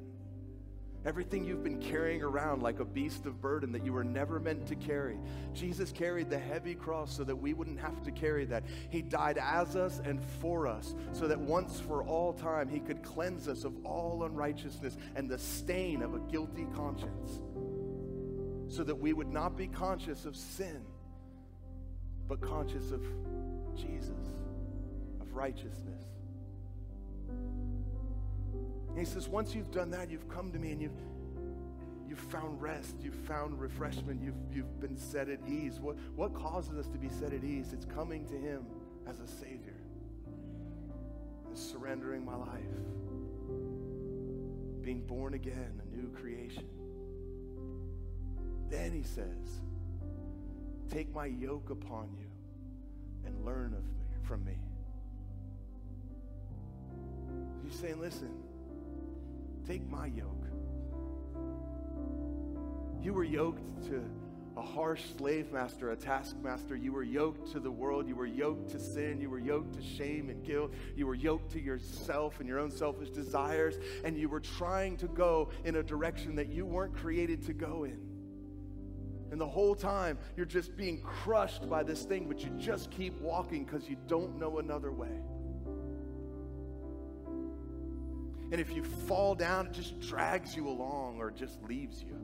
Everything 1.06 1.46
you've 1.46 1.64
been 1.64 1.80
carrying 1.80 2.22
around 2.22 2.62
like 2.62 2.80
a 2.80 2.86
beast 2.86 3.26
of 3.26 3.42
burden 3.42 3.72
that 3.72 3.86
you 3.86 3.94
were 3.94 4.04
never 4.04 4.38
meant 4.38 4.68
to 4.68 4.76
carry. 4.76 5.18
Jesus 5.54 5.94
carried 5.94 6.30
the 6.30 6.38
heavy 6.38 6.76
cross 6.76 7.16
so 7.16 7.24
that 7.24 7.36
we 7.36 7.54
wouldn't 7.54 7.80
have 7.80 8.04
to 8.04 8.12
carry 8.12 8.44
that. 8.46 8.66
He 8.90 9.02
died 9.02 9.38
as 9.38 9.78
us 9.78 10.02
and 10.04 10.22
for 10.42 10.68
us 10.68 10.94
so 11.14 11.28
that 11.28 11.40
once 11.40 11.80
for 11.80 12.04
all 12.04 12.34
time 12.34 12.68
He 12.68 12.80
could 12.80 13.02
cleanse 13.02 13.48
us 13.48 13.64
of 13.64 13.74
all 13.86 14.26
unrighteousness 14.26 14.98
and 15.16 15.30
the 15.30 15.40
stain 15.40 16.02
of 16.02 16.16
a 16.16 16.20
guilty 16.20 16.68
conscience 16.76 17.40
so 18.68 18.84
that 18.84 18.96
we 18.96 19.14
would 19.14 19.32
not 19.32 19.58
be 19.58 19.68
conscious 19.68 20.26
of 20.26 20.36
sin, 20.36 20.82
but 22.28 22.42
conscious 22.42 22.92
of 22.92 23.02
Jesus, 23.76 24.28
of 25.22 25.34
righteousness. 25.34 26.04
And 29.00 29.08
he 29.08 29.14
says, 29.14 29.30
once 29.30 29.56
you've 29.56 29.72
done 29.72 29.92
that, 29.92 30.12
you've 30.12 30.28
come 30.28 30.52
to 30.52 30.60
me 30.60 30.74
and 30.74 30.82
you've 30.82 30.92
you've 32.10 32.20
found 32.20 32.62
rest, 32.62 32.98
you've 33.02 33.16
found 33.16 33.58
refreshment, 33.58 34.22
you've, 34.22 34.36
you've 34.54 34.78
been 34.82 34.98
set 34.98 35.30
at 35.30 35.40
ease. 35.48 35.80
What, 35.80 35.96
what 36.18 36.34
causes 36.34 36.78
us 36.78 36.88
to 36.88 36.98
be 36.98 37.08
set 37.08 37.32
at 37.32 37.42
ease? 37.46 37.72
It's 37.72 37.86
coming 37.86 38.26
to 38.26 38.34
Him 38.34 38.66
as 39.08 39.22
a 39.22 39.28
Savior, 39.28 39.78
and 41.48 41.58
surrendering 41.58 42.26
my 42.26 42.36
life, 42.36 42.60
being 44.82 45.06
born 45.08 45.34
again, 45.34 45.82
a 45.82 45.96
new 45.96 46.10
creation. 46.10 46.66
Then 48.70 48.92
He 48.92 49.04
says, 49.04 49.62
Take 50.90 51.10
my 51.14 51.28
yoke 51.28 51.70
upon 51.70 52.10
you 52.20 52.28
and 53.26 53.46
learn 53.46 53.74
of 53.74 53.86
me, 53.86 54.04
from 54.24 54.44
me. 54.44 54.58
He's 57.64 57.80
saying, 57.80 58.02
Listen, 58.02 58.32
Take 59.70 59.88
my 59.88 60.08
yoke. 60.08 60.48
You 63.00 63.14
were 63.14 63.24
yoked 63.24 63.84
to 63.90 64.04
a 64.58 64.64
harsh 64.64 65.04
slave 65.16 65.52
master, 65.52 65.92
a 65.92 65.96
taskmaster. 65.96 66.76
You 66.76 66.92
were 66.92 67.04
yoked 67.04 67.52
to 67.52 67.60
the 67.60 67.70
world. 67.70 68.08
You 68.08 68.16
were 68.16 68.26
yoked 68.26 68.72
to 68.72 68.80
sin. 68.80 69.22
You 69.22 69.30
were 69.30 69.38
yoked 69.38 69.76
to 69.76 69.84
shame 69.84 70.32
and 70.32 70.44
guilt. 70.44 70.74
You 70.96 71.06
were 71.06 71.14
yoked 71.14 71.52
to 71.52 71.60
yourself 71.60 72.40
and 72.40 72.50
your 72.50 72.58
own 72.58 72.72
selfish 72.72 73.12
desires. 73.12 73.76
And 74.04 74.18
you 74.18 74.28
were 74.28 74.40
trying 74.40 74.98
to 74.98 75.08
go 75.08 75.52
in 75.64 75.76
a 75.76 75.84
direction 75.84 76.36
that 76.38 76.50
you 76.50 76.66
weren't 76.66 76.96
created 76.96 77.46
to 77.46 77.54
go 77.54 77.84
in. 77.84 78.00
And 79.32 79.40
the 79.40 79.48
whole 79.48 79.76
time, 79.76 80.18
you're 80.36 80.48
just 80.48 80.76
being 80.76 81.00
crushed 81.02 81.70
by 81.70 81.84
this 81.84 82.06
thing, 82.06 82.28
but 82.28 82.40
you 82.40 82.50
just 82.58 82.90
keep 82.90 83.22
walking 83.22 83.66
because 83.66 83.88
you 83.88 83.98
don't 84.08 84.40
know 84.40 84.58
another 84.58 84.92
way. 84.92 85.22
And 88.52 88.60
if 88.60 88.76
you 88.76 88.84
fall 88.84 89.36
down, 89.36 89.68
it 89.68 89.74
just 89.74 90.00
drags 90.00 90.56
you 90.56 90.68
along 90.68 91.18
or 91.20 91.30
just 91.30 91.62
leaves 91.64 92.02
you. 92.02 92.16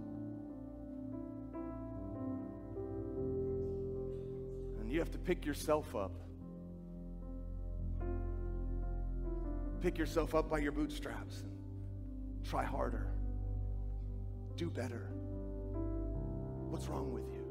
And 4.80 4.92
you 4.92 5.00
have 5.00 5.12
to 5.12 5.20
pick 5.20 5.46
yourself 5.46 5.96
up. 5.96 6.14
Pick 9.82 10.00
yourself 10.00 10.34
up 10.34 10.50
by 10.50 10.58
your 10.58 10.72
bootstraps 10.72 11.42
and 11.42 11.52
try 12.44 12.64
harder. 12.64 13.08
Do 14.56 14.72
better. 14.72 15.12
What's 16.70 16.88
wrong 16.88 17.14
with 17.14 17.26
you? 17.30 17.44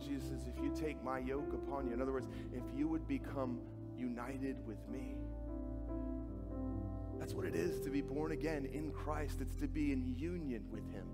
Jesus 0.00 0.28
says, 0.28 0.46
if 0.46 0.62
you 0.62 0.72
take 0.74 1.02
my 1.04 1.18
yoke 1.18 1.52
upon 1.52 1.86
you, 1.86 1.92
in 1.92 2.00
other 2.00 2.12
words, 2.12 2.28
if 2.54 2.62
you 2.74 2.88
would 2.88 3.06
become 3.06 3.58
united 3.98 4.56
with 4.66 4.78
me. 4.88 5.16
That's 7.18 7.32
what 7.32 7.46
it 7.46 7.54
is 7.54 7.80
to 7.84 7.90
be 7.90 8.02
born 8.02 8.32
again 8.32 8.68
in 8.72 8.90
Christ. 8.90 9.40
It's 9.40 9.54
to 9.56 9.66
be 9.66 9.92
in 9.92 10.14
union 10.18 10.64
with 10.70 10.90
Him. 10.92 11.06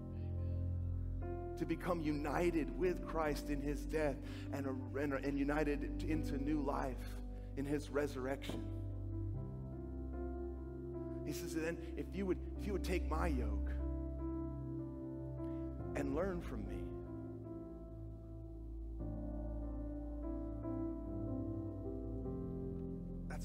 To 1.58 1.66
become 1.66 2.00
united 2.00 2.76
with 2.78 3.06
Christ 3.06 3.50
in 3.50 3.60
His 3.60 3.80
death 3.82 4.16
and, 4.52 4.66
and, 4.98 5.12
and 5.12 5.38
united 5.38 6.02
into 6.02 6.42
new 6.42 6.62
life 6.62 6.96
in 7.56 7.64
His 7.64 7.90
resurrection. 7.90 8.64
He 11.26 11.32
says, 11.32 11.54
then 11.54 11.78
if 11.96 12.06
you 12.12 12.26
would, 12.26 12.38
if 12.58 12.66
you 12.66 12.72
would 12.72 12.82
take 12.82 13.08
my 13.08 13.28
yoke 13.28 13.70
and 15.94 16.14
learn 16.14 16.40
from 16.40 16.66
me, 16.66 16.79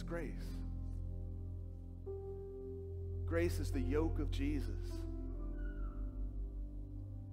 grace. 0.05 0.57
Grace 3.25 3.59
is 3.59 3.71
the 3.71 3.81
yoke 3.81 4.19
of 4.19 4.29
Jesus 4.31 4.99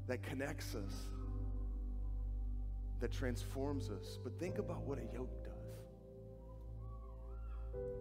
that 0.06 0.22
connects 0.22 0.74
us, 0.74 0.92
that 3.00 3.12
transforms 3.12 3.90
us. 3.90 4.18
But 4.24 4.38
think 4.38 4.58
about 4.58 4.82
what 4.82 4.98
a 4.98 5.04
yoke 5.14 5.44
does. 5.44 5.52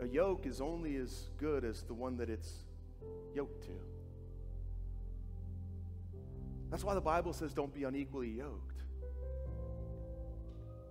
A 0.02 0.08
yoke 0.08 0.46
is 0.46 0.62
only 0.62 0.96
as 0.96 1.30
good 1.38 1.64
as 1.64 1.84
the 1.84 1.94
one 1.94 2.18
that 2.18 2.30
it's 2.30 2.52
yoked 3.36 3.64
to. 3.64 3.72
That's 6.70 6.84
why 6.84 6.94
the 6.94 7.02
Bible 7.02 7.34
says 7.34 7.54
don't 7.54 7.74
be 7.74 7.84
unequally 7.84 8.30
yoked. 8.30 8.82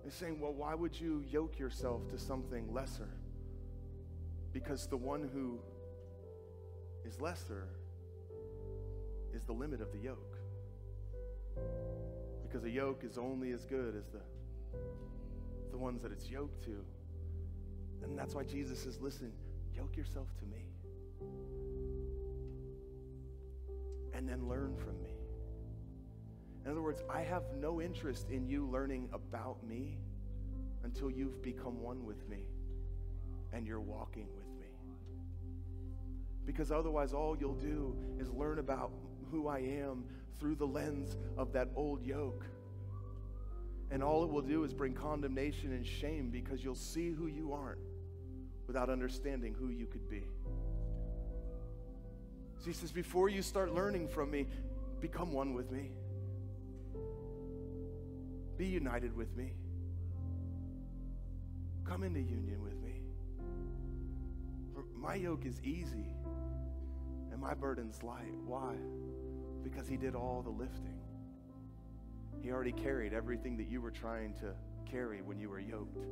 It's 0.05 0.15
saying, 0.15 0.39
well, 0.39 0.53
why 0.53 0.75
would 0.75 0.99
you 0.99 1.23
yoke 1.29 1.59
yourself 1.59 2.07
to 2.09 2.17
something 2.17 2.71
lesser? 2.73 3.09
Because 4.53 4.87
the 4.87 4.97
one 4.97 5.29
who 5.33 5.59
is 7.05 7.19
lesser 7.21 7.67
is 9.33 9.43
the 9.43 9.53
limit 9.53 9.81
of 9.81 9.91
the 9.91 9.97
yoke. 9.97 10.37
Because 12.43 12.65
a 12.65 12.69
yoke 12.69 13.03
is 13.03 13.17
only 13.17 13.51
as 13.51 13.65
good 13.65 13.95
as 13.95 14.07
the, 14.09 14.19
the 15.71 15.77
ones 15.77 16.01
that 16.03 16.11
it's 16.11 16.29
yoked 16.29 16.63
to. 16.65 16.83
And 18.03 18.17
that's 18.17 18.35
why 18.35 18.43
Jesus 18.43 18.79
says, 18.79 18.99
listen, 18.99 19.31
yoke 19.75 19.95
yourself 19.95 20.27
to 20.39 20.45
me. 20.45 20.65
And 24.13 24.27
then 24.27 24.49
learn 24.49 24.75
from 24.75 25.01
me. 25.01 25.15
In 26.65 26.71
other 26.71 26.81
words, 26.81 27.01
I 27.09 27.21
have 27.21 27.43
no 27.57 27.81
interest 27.81 28.29
in 28.29 28.47
you 28.47 28.67
learning 28.67 29.09
about 29.13 29.63
me 29.63 29.97
until 30.83 31.09
you've 31.09 31.41
become 31.41 31.81
one 31.81 32.05
with 32.05 32.27
me 32.27 32.47
and 33.53 33.67
you're 33.67 33.79
walking 33.81 34.27
with 34.35 34.47
me. 34.59 34.67
Because 36.45 36.71
otherwise, 36.71 37.13
all 37.13 37.37
you'll 37.37 37.53
do 37.55 37.95
is 38.19 38.29
learn 38.29 38.59
about 38.59 38.91
who 39.29 39.47
I 39.47 39.59
am 39.59 40.05
through 40.39 40.55
the 40.55 40.65
lens 40.65 41.15
of 41.37 41.53
that 41.53 41.69
old 41.75 42.03
yoke. 42.03 42.45
And 43.91 44.01
all 44.01 44.23
it 44.23 44.29
will 44.29 44.41
do 44.41 44.63
is 44.63 44.73
bring 44.73 44.93
condemnation 44.93 45.73
and 45.73 45.85
shame 45.85 46.29
because 46.29 46.63
you'll 46.63 46.75
see 46.75 47.11
who 47.11 47.27
you 47.27 47.53
aren't 47.53 47.81
without 48.67 48.89
understanding 48.89 49.53
who 49.53 49.69
you 49.69 49.85
could 49.85 50.09
be. 50.09 50.23
So 52.59 52.65
he 52.67 52.73
says, 52.73 52.91
Before 52.91 53.27
you 53.27 53.41
start 53.41 53.73
learning 53.73 54.07
from 54.07 54.31
me, 54.31 54.47
become 54.99 55.33
one 55.33 55.53
with 55.53 55.71
me, 55.71 55.91
be 58.57 58.67
united 58.67 59.15
with 59.15 59.35
me, 59.35 59.53
come 61.85 62.03
into 62.03 62.19
union 62.19 62.61
with 62.61 62.75
me. 62.80 62.80
My 64.95 65.15
yoke 65.15 65.45
is 65.45 65.61
easy 65.63 66.15
and 67.31 67.39
my 67.39 67.53
burden's 67.53 68.03
light. 68.03 68.33
Why? 68.45 68.75
Because 69.63 69.87
he 69.87 69.97
did 69.97 70.15
all 70.15 70.41
the 70.41 70.49
lifting. 70.49 70.99
He 72.41 72.51
already 72.51 72.71
carried 72.71 73.13
everything 73.13 73.57
that 73.57 73.67
you 73.67 73.81
were 73.81 73.91
trying 73.91 74.33
to 74.35 74.53
carry 74.89 75.21
when 75.21 75.39
you 75.39 75.49
were 75.49 75.59
yoked 75.59 76.03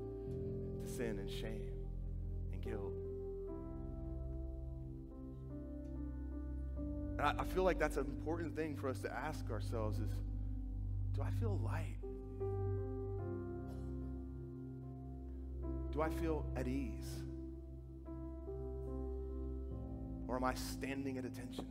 to 0.82 0.88
sin 0.88 1.20
and 1.20 1.30
shame 1.30 1.72
and 2.54 2.62
guilt. 2.62 2.94
And 7.18 7.40
I 7.40 7.44
feel 7.44 7.64
like 7.64 7.80
that's 7.80 7.98
an 7.98 8.06
important 8.06 8.56
thing 8.56 8.76
for 8.76 8.88
us 8.90 9.00
to 9.00 9.12
ask 9.12 9.50
ourselves 9.52 10.00
is, 10.00 10.12
do 11.14 11.22
I 11.22 11.32
feel 11.32 11.60
light? 11.64 11.98
Do 15.92 16.02
I 16.02 16.10
feel 16.10 16.46
at 16.56 16.68
ease? 16.68 17.24
Or 20.30 20.38
am 20.38 20.46
I 20.46 20.54
standing 20.54 21.18
at 21.18 21.26
attention, 21.26 21.66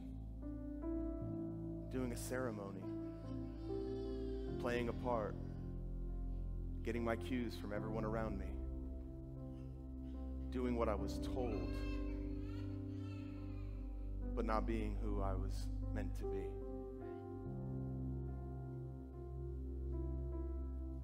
doing 1.90 2.12
a 2.12 2.16
ceremony? 2.16 2.82
playing 4.58 4.88
a 4.88 4.92
part, 4.92 5.34
getting 6.82 7.04
my 7.04 7.16
cues 7.16 7.54
from 7.60 7.72
everyone 7.72 8.04
around 8.04 8.38
me, 8.38 8.46
doing 10.50 10.76
what 10.76 10.88
I 10.88 10.94
was 10.94 11.18
told, 11.34 11.72
but 14.34 14.44
not 14.44 14.66
being 14.66 14.96
who 15.02 15.22
I 15.22 15.34
was 15.34 15.66
meant 15.94 16.14
to 16.16 16.24
be. 16.24 16.44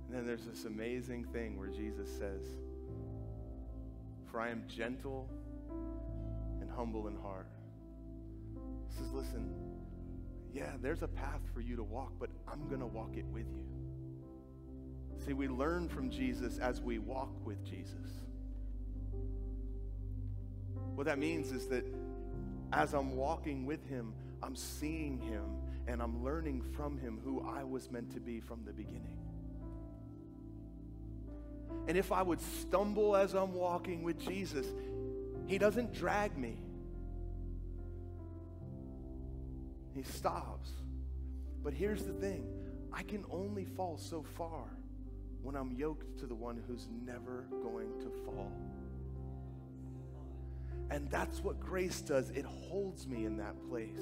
And 0.09 0.19
then 0.19 0.27
there's 0.27 0.45
this 0.45 0.65
amazing 0.65 1.25
thing 1.33 1.59
where 1.59 1.69
Jesus 1.69 2.09
says, 2.19 2.45
For 4.31 4.41
I 4.41 4.51
am 4.51 4.65
gentle 4.69 5.29
humble 6.75 7.07
in 7.09 7.17
heart. 7.17 7.49
He 8.89 8.97
says, 8.97 9.13
Listen, 9.13 9.55
yeah, 10.53 10.73
there's 10.81 11.03
a 11.03 11.09
path 11.09 11.41
for 11.53 11.61
you 11.61 11.77
to 11.77 11.83
walk, 11.83 12.13
but 12.19 12.31
I'm 12.47 12.69
going 12.69 12.81
to 12.81 12.87
walk 12.87 13.17
it 13.17 13.27
with 13.27 13.47
you. 13.53 13.65
See, 15.27 15.33
we 15.33 15.49
learn 15.49 15.89
from 15.89 16.11
Jesus 16.11 16.59
as 16.59 16.81
we 16.81 16.99
walk 16.99 17.31
with 17.45 17.65
Jesus. 17.65 18.11
What 20.95 21.07
that 21.07 21.19
means 21.19 21.51
is 21.51 21.67
that 21.69 21.85
as 22.73 22.95
I'm 22.95 23.17
walking 23.17 23.67
with 23.67 23.89
him, 23.89 24.13
I'm 24.43 24.55
seeing 24.55 25.19
him 25.19 25.45
and 25.87 26.03
I'm 26.03 26.23
learning 26.23 26.63
from 26.77 26.99
him 26.99 27.21
who 27.25 27.47
I 27.49 27.65
was 27.65 27.91
meant 27.91 28.13
to 28.15 28.21
be 28.21 28.41
from 28.41 28.65
the 28.65 28.73
beginning. 28.73 29.19
And 31.89 31.99
if 31.99 32.13
I 32.13 32.23
would 32.23 32.41
stumble 32.41 33.17
as 33.17 33.35
I'm 33.35 33.55
walking 33.55 34.03
with 34.03 34.19
Jesus, 34.19 34.67
he 35.47 35.59
doesn't 35.59 35.93
drag 35.93 36.37
me. 36.39 36.59
He 39.95 40.03
stops. 40.03 40.71
But 41.63 41.73
here's 41.73 42.05
the 42.05 42.13
thing 42.13 42.47
I 42.93 43.03
can 43.03 43.25
only 43.31 43.65
fall 43.65 43.97
so 43.97 44.23
far 44.37 44.65
when 45.43 45.57
I'm 45.57 45.73
yoked 45.73 46.19
to 46.21 46.27
the 46.27 46.35
one 46.35 46.63
who's 46.67 46.89
never 47.05 47.47
going 47.63 47.89
to 48.01 48.11
fall. 48.25 48.53
And 50.91 51.11
that's 51.11 51.43
what 51.43 51.61
grace 51.61 52.01
does. 52.01 52.31
It 52.31 52.45
holds 52.45 53.07
me 53.07 53.25
in 53.25 53.37
that 53.39 53.55
place. 53.69 54.01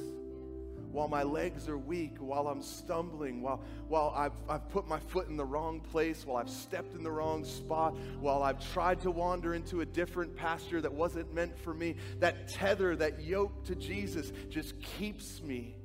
While 0.90 1.08
my 1.08 1.22
legs 1.22 1.68
are 1.68 1.78
weak, 1.78 2.18
while 2.18 2.48
I'm 2.48 2.60
stumbling, 2.60 3.40
while, 3.40 3.62
while 3.88 4.12
I've, 4.14 4.32
I've 4.46 4.68
put 4.68 4.86
my 4.86 4.98
foot 4.98 5.28
in 5.28 5.36
the 5.36 5.44
wrong 5.44 5.80
place, 5.80 6.26
while 6.26 6.36
I've 6.36 6.50
stepped 6.50 6.94
in 6.94 7.02
the 7.02 7.10
wrong 7.10 7.44
spot, 7.44 7.96
while 8.20 8.42
I've 8.42 8.60
tried 8.72 9.00
to 9.02 9.10
wander 9.10 9.54
into 9.54 9.80
a 9.80 9.86
different 9.86 10.36
pasture 10.36 10.82
that 10.82 10.92
wasn't 10.92 11.32
meant 11.32 11.58
for 11.58 11.72
me, 11.72 11.96
that 12.18 12.48
tether, 12.48 12.94
that 12.96 13.22
yoke 13.22 13.64
to 13.64 13.74
Jesus 13.74 14.32
just 14.50 14.78
keeps 14.82 15.40
me 15.42 15.76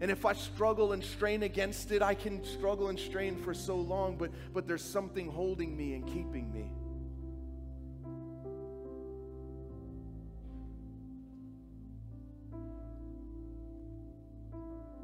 and 0.00 0.10
if 0.10 0.24
I 0.24 0.32
struggle 0.32 0.92
and 0.92 1.02
strain 1.02 1.42
against 1.42 1.90
it, 1.90 2.02
I 2.02 2.14
can 2.14 2.44
struggle 2.44 2.88
and 2.88 2.98
strain 2.98 3.36
for 3.36 3.52
so 3.52 3.76
long, 3.76 4.16
but, 4.16 4.30
but 4.54 4.68
there's 4.68 4.82
something 4.82 5.28
holding 5.28 5.76
me 5.76 5.94
and 5.94 6.06
keeping 6.06 6.52
me. 6.52 6.70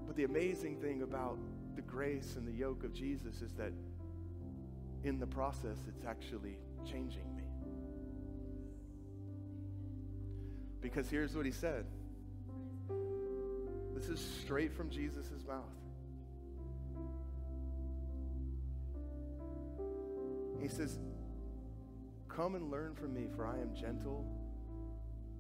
But 0.06 0.14
the 0.14 0.24
amazing 0.24 0.76
thing 0.76 1.02
about 1.02 1.38
the 1.74 1.82
grace 1.82 2.36
and 2.36 2.46
the 2.46 2.52
yoke 2.52 2.84
of 2.84 2.92
Jesus 2.92 3.42
is 3.42 3.52
that 3.54 3.72
in 5.02 5.18
the 5.18 5.26
process, 5.26 5.78
it's 5.88 6.04
actually 6.06 6.56
changing 6.86 7.34
me. 7.34 7.42
Because 10.80 11.10
here's 11.10 11.34
what 11.34 11.46
he 11.46 11.52
said. 11.52 11.84
Is 14.10 14.20
straight 14.42 14.72
from 14.72 14.90
Jesus' 14.90 15.30
mouth. 15.48 15.64
He 20.60 20.68
says, 20.68 20.98
Come 22.28 22.54
and 22.54 22.70
learn 22.70 22.94
from 22.94 23.14
me, 23.14 23.28
for 23.34 23.46
I 23.46 23.58
am 23.58 23.74
gentle 23.74 24.26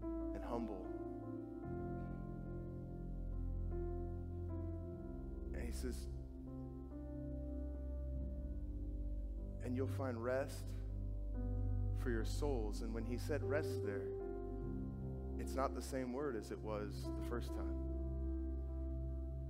and 0.02 0.42
humble. 0.44 0.84
And 5.52 5.62
he 5.62 5.72
says, 5.72 6.06
And 9.62 9.76
you'll 9.76 9.86
find 9.88 10.22
rest 10.22 10.64
for 12.02 12.10
your 12.10 12.24
souls. 12.24 12.80
And 12.80 12.94
when 12.94 13.04
he 13.04 13.18
said 13.18 13.42
rest 13.44 13.84
there, 13.84 14.08
it's 15.38 15.54
not 15.54 15.74
the 15.74 15.82
same 15.82 16.12
word 16.14 16.34
as 16.34 16.50
it 16.50 16.58
was 16.58 17.06
the 17.20 17.28
first 17.28 17.48
time 17.48 17.83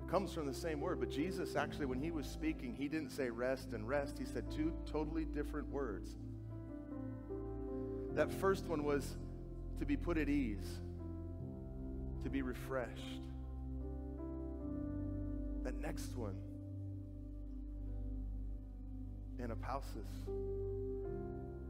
comes 0.08 0.32
from 0.32 0.46
the 0.46 0.54
same 0.54 0.80
word, 0.80 1.00
but 1.00 1.10
Jesus 1.10 1.56
actually, 1.56 1.86
when 1.86 1.98
he 1.98 2.10
was 2.10 2.26
speaking, 2.26 2.74
he 2.74 2.88
didn't 2.88 3.10
say 3.10 3.30
rest 3.30 3.72
and 3.72 3.88
rest. 3.88 4.18
He 4.18 4.24
said 4.24 4.50
two 4.50 4.72
totally 4.90 5.24
different 5.24 5.70
words. 5.70 6.10
That 8.14 8.32
first 8.32 8.66
one 8.66 8.84
was 8.84 9.16
to 9.78 9.84
be 9.84 9.96
put 9.96 10.18
at 10.18 10.28
ease, 10.28 10.80
to 12.22 12.30
be 12.30 12.42
refreshed. 12.42 13.20
That 15.64 15.80
next 15.80 16.16
one, 16.16 16.36
anapausis, 19.40 20.06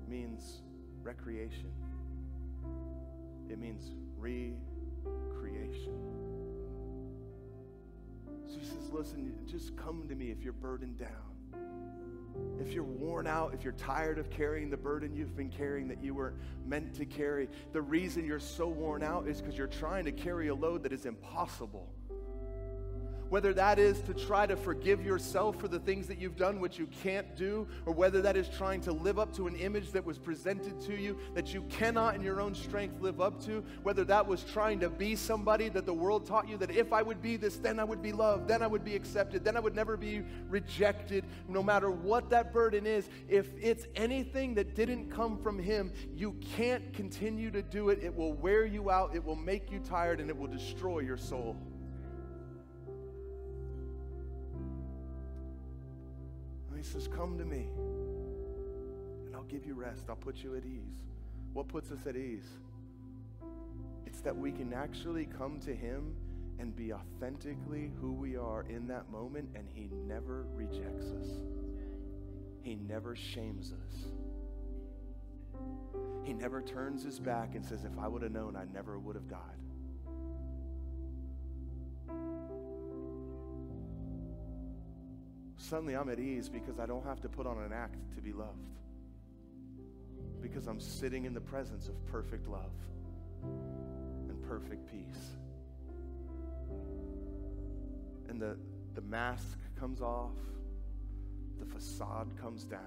means 0.08 0.60
recreation. 1.02 1.70
It 3.48 3.58
means 3.58 3.92
recreation. 4.18 6.13
So 8.46 8.58
he 8.58 8.64
says, 8.64 8.90
Listen, 8.92 9.34
just 9.46 9.76
come 9.76 10.06
to 10.08 10.14
me 10.14 10.30
if 10.30 10.42
you're 10.42 10.52
burdened 10.52 10.98
down. 10.98 11.34
If 12.60 12.72
you're 12.72 12.82
worn 12.82 13.26
out, 13.26 13.54
if 13.54 13.62
you're 13.62 13.74
tired 13.74 14.18
of 14.18 14.30
carrying 14.30 14.70
the 14.70 14.76
burden 14.76 15.14
you've 15.14 15.36
been 15.36 15.50
carrying 15.50 15.86
that 15.88 16.02
you 16.02 16.14
weren't 16.14 16.36
meant 16.66 16.94
to 16.94 17.04
carry, 17.04 17.48
the 17.72 17.82
reason 17.82 18.24
you're 18.24 18.40
so 18.40 18.66
worn 18.66 19.02
out 19.02 19.28
is 19.28 19.40
because 19.40 19.56
you're 19.56 19.66
trying 19.66 20.04
to 20.04 20.12
carry 20.12 20.48
a 20.48 20.54
load 20.54 20.82
that 20.82 20.92
is 20.92 21.06
impossible. 21.06 21.92
Whether 23.30 23.52
that 23.54 23.78
is 23.78 24.00
to 24.02 24.14
try 24.14 24.46
to 24.46 24.56
forgive 24.56 25.04
yourself 25.04 25.60
for 25.60 25.68
the 25.68 25.78
things 25.78 26.06
that 26.06 26.18
you've 26.18 26.36
done, 26.36 26.60
which 26.60 26.78
you 26.78 26.86
can't 27.02 27.34
do, 27.36 27.66
or 27.86 27.92
whether 27.92 28.20
that 28.22 28.36
is 28.36 28.48
trying 28.48 28.80
to 28.82 28.92
live 28.92 29.18
up 29.18 29.34
to 29.36 29.46
an 29.46 29.56
image 29.56 29.92
that 29.92 30.04
was 30.04 30.18
presented 30.18 30.80
to 30.82 30.94
you 30.94 31.18
that 31.34 31.52
you 31.52 31.62
cannot 31.62 32.14
in 32.14 32.22
your 32.22 32.40
own 32.40 32.54
strength 32.54 33.00
live 33.00 33.20
up 33.20 33.44
to, 33.44 33.64
whether 33.82 34.04
that 34.04 34.26
was 34.26 34.44
trying 34.44 34.78
to 34.80 34.90
be 34.90 35.16
somebody 35.16 35.68
that 35.68 35.86
the 35.86 35.92
world 35.92 36.26
taught 36.26 36.48
you 36.48 36.56
that 36.58 36.70
if 36.70 36.92
I 36.92 37.02
would 37.02 37.22
be 37.22 37.36
this, 37.36 37.56
then 37.56 37.78
I 37.78 37.84
would 37.84 38.02
be 38.02 38.12
loved, 38.12 38.48
then 38.48 38.62
I 38.62 38.66
would 38.66 38.84
be 38.84 38.94
accepted, 38.94 39.44
then 39.44 39.56
I 39.56 39.60
would 39.60 39.74
never 39.74 39.96
be 39.96 40.22
rejected, 40.48 41.24
no 41.48 41.62
matter 41.62 41.90
what 41.90 42.30
that 42.30 42.52
burden 42.52 42.86
is, 42.86 43.08
if 43.28 43.50
it's 43.60 43.86
anything 43.96 44.54
that 44.54 44.74
didn't 44.74 45.10
come 45.10 45.38
from 45.38 45.58
Him, 45.58 45.92
you 46.14 46.36
can't 46.56 46.92
continue 46.92 47.50
to 47.50 47.62
do 47.62 47.88
it. 47.88 47.98
It 48.02 48.14
will 48.14 48.34
wear 48.34 48.64
you 48.64 48.90
out, 48.90 49.14
it 49.14 49.24
will 49.24 49.36
make 49.36 49.70
you 49.72 49.80
tired, 49.80 50.20
and 50.20 50.30
it 50.30 50.36
will 50.36 50.46
destroy 50.46 51.00
your 51.00 51.16
soul. 51.16 51.56
Says, 56.84 57.08
Come 57.08 57.38
to 57.38 57.44
me, 57.44 57.66
and 59.26 59.34
I'll 59.34 59.44
give 59.44 59.64
you 59.64 59.74
rest. 59.74 60.04
I'll 60.08 60.16
put 60.16 60.42
you 60.42 60.56
at 60.56 60.64
ease. 60.64 61.02
What 61.52 61.68
puts 61.68 61.90
us 61.90 62.06
at 62.06 62.16
ease? 62.16 62.48
It's 64.06 64.20
that 64.20 64.36
we 64.36 64.52
can 64.52 64.72
actually 64.72 65.26
come 65.26 65.60
to 65.60 65.74
him 65.74 66.14
and 66.58 66.74
be 66.76 66.92
authentically 66.92 67.90
who 68.00 68.12
we 68.12 68.36
are 68.36 68.64
in 68.68 68.86
that 68.88 69.10
moment, 69.10 69.48
and 69.54 69.66
he 69.72 69.88
never 70.06 70.46
rejects 70.54 71.06
us. 71.06 71.28
He 72.62 72.76
never 72.76 73.16
shames 73.16 73.72
us. 73.72 74.04
He 76.24 76.32
never 76.32 76.62
turns 76.62 77.04
his 77.04 77.18
back 77.18 77.54
and 77.54 77.64
says, 77.64 77.84
If 77.84 77.98
I 77.98 78.08
would 78.08 78.22
have 78.22 78.32
known, 78.32 78.56
I 78.56 78.64
never 78.72 78.98
would 78.98 79.16
have 79.16 79.28
died. 79.28 79.40
Suddenly 85.64 85.96
I'm 85.96 86.08
at 86.10 86.20
ease 86.20 86.48
because 86.48 86.78
I 86.78 86.86
don't 86.86 87.04
have 87.04 87.20
to 87.22 87.28
put 87.28 87.46
on 87.46 87.58
an 87.58 87.72
act 87.72 87.96
to 88.16 88.20
be 88.20 88.32
loved. 88.32 88.50
Because 90.40 90.66
I'm 90.66 90.80
sitting 90.80 91.24
in 91.24 91.32
the 91.32 91.40
presence 91.40 91.88
of 91.88 92.06
perfect 92.06 92.46
love 92.46 92.72
and 93.42 94.42
perfect 94.46 94.86
peace. 94.90 95.36
And 98.28 98.40
the, 98.40 98.56
the 98.94 99.00
mask 99.00 99.58
comes 99.78 100.02
off, 100.02 100.36
the 101.58 101.66
facade 101.66 102.28
comes 102.40 102.64
down. 102.64 102.80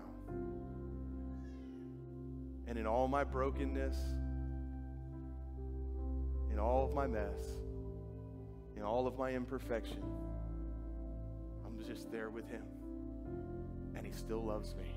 And 2.68 2.78
in 2.78 2.86
all 2.86 3.08
my 3.08 3.24
brokenness, 3.24 3.98
in 6.52 6.60
all 6.60 6.86
of 6.86 6.94
my 6.94 7.08
mess, 7.08 7.40
in 8.76 8.84
all 8.84 9.08
of 9.08 9.18
my 9.18 9.32
imperfection, 9.32 10.04
just 11.86 12.12
there 12.12 12.30
with 12.30 12.50
Him. 12.50 12.64
And 13.96 14.06
He 14.06 14.12
still 14.12 14.44
loves 14.44 14.76
me. 14.76 14.97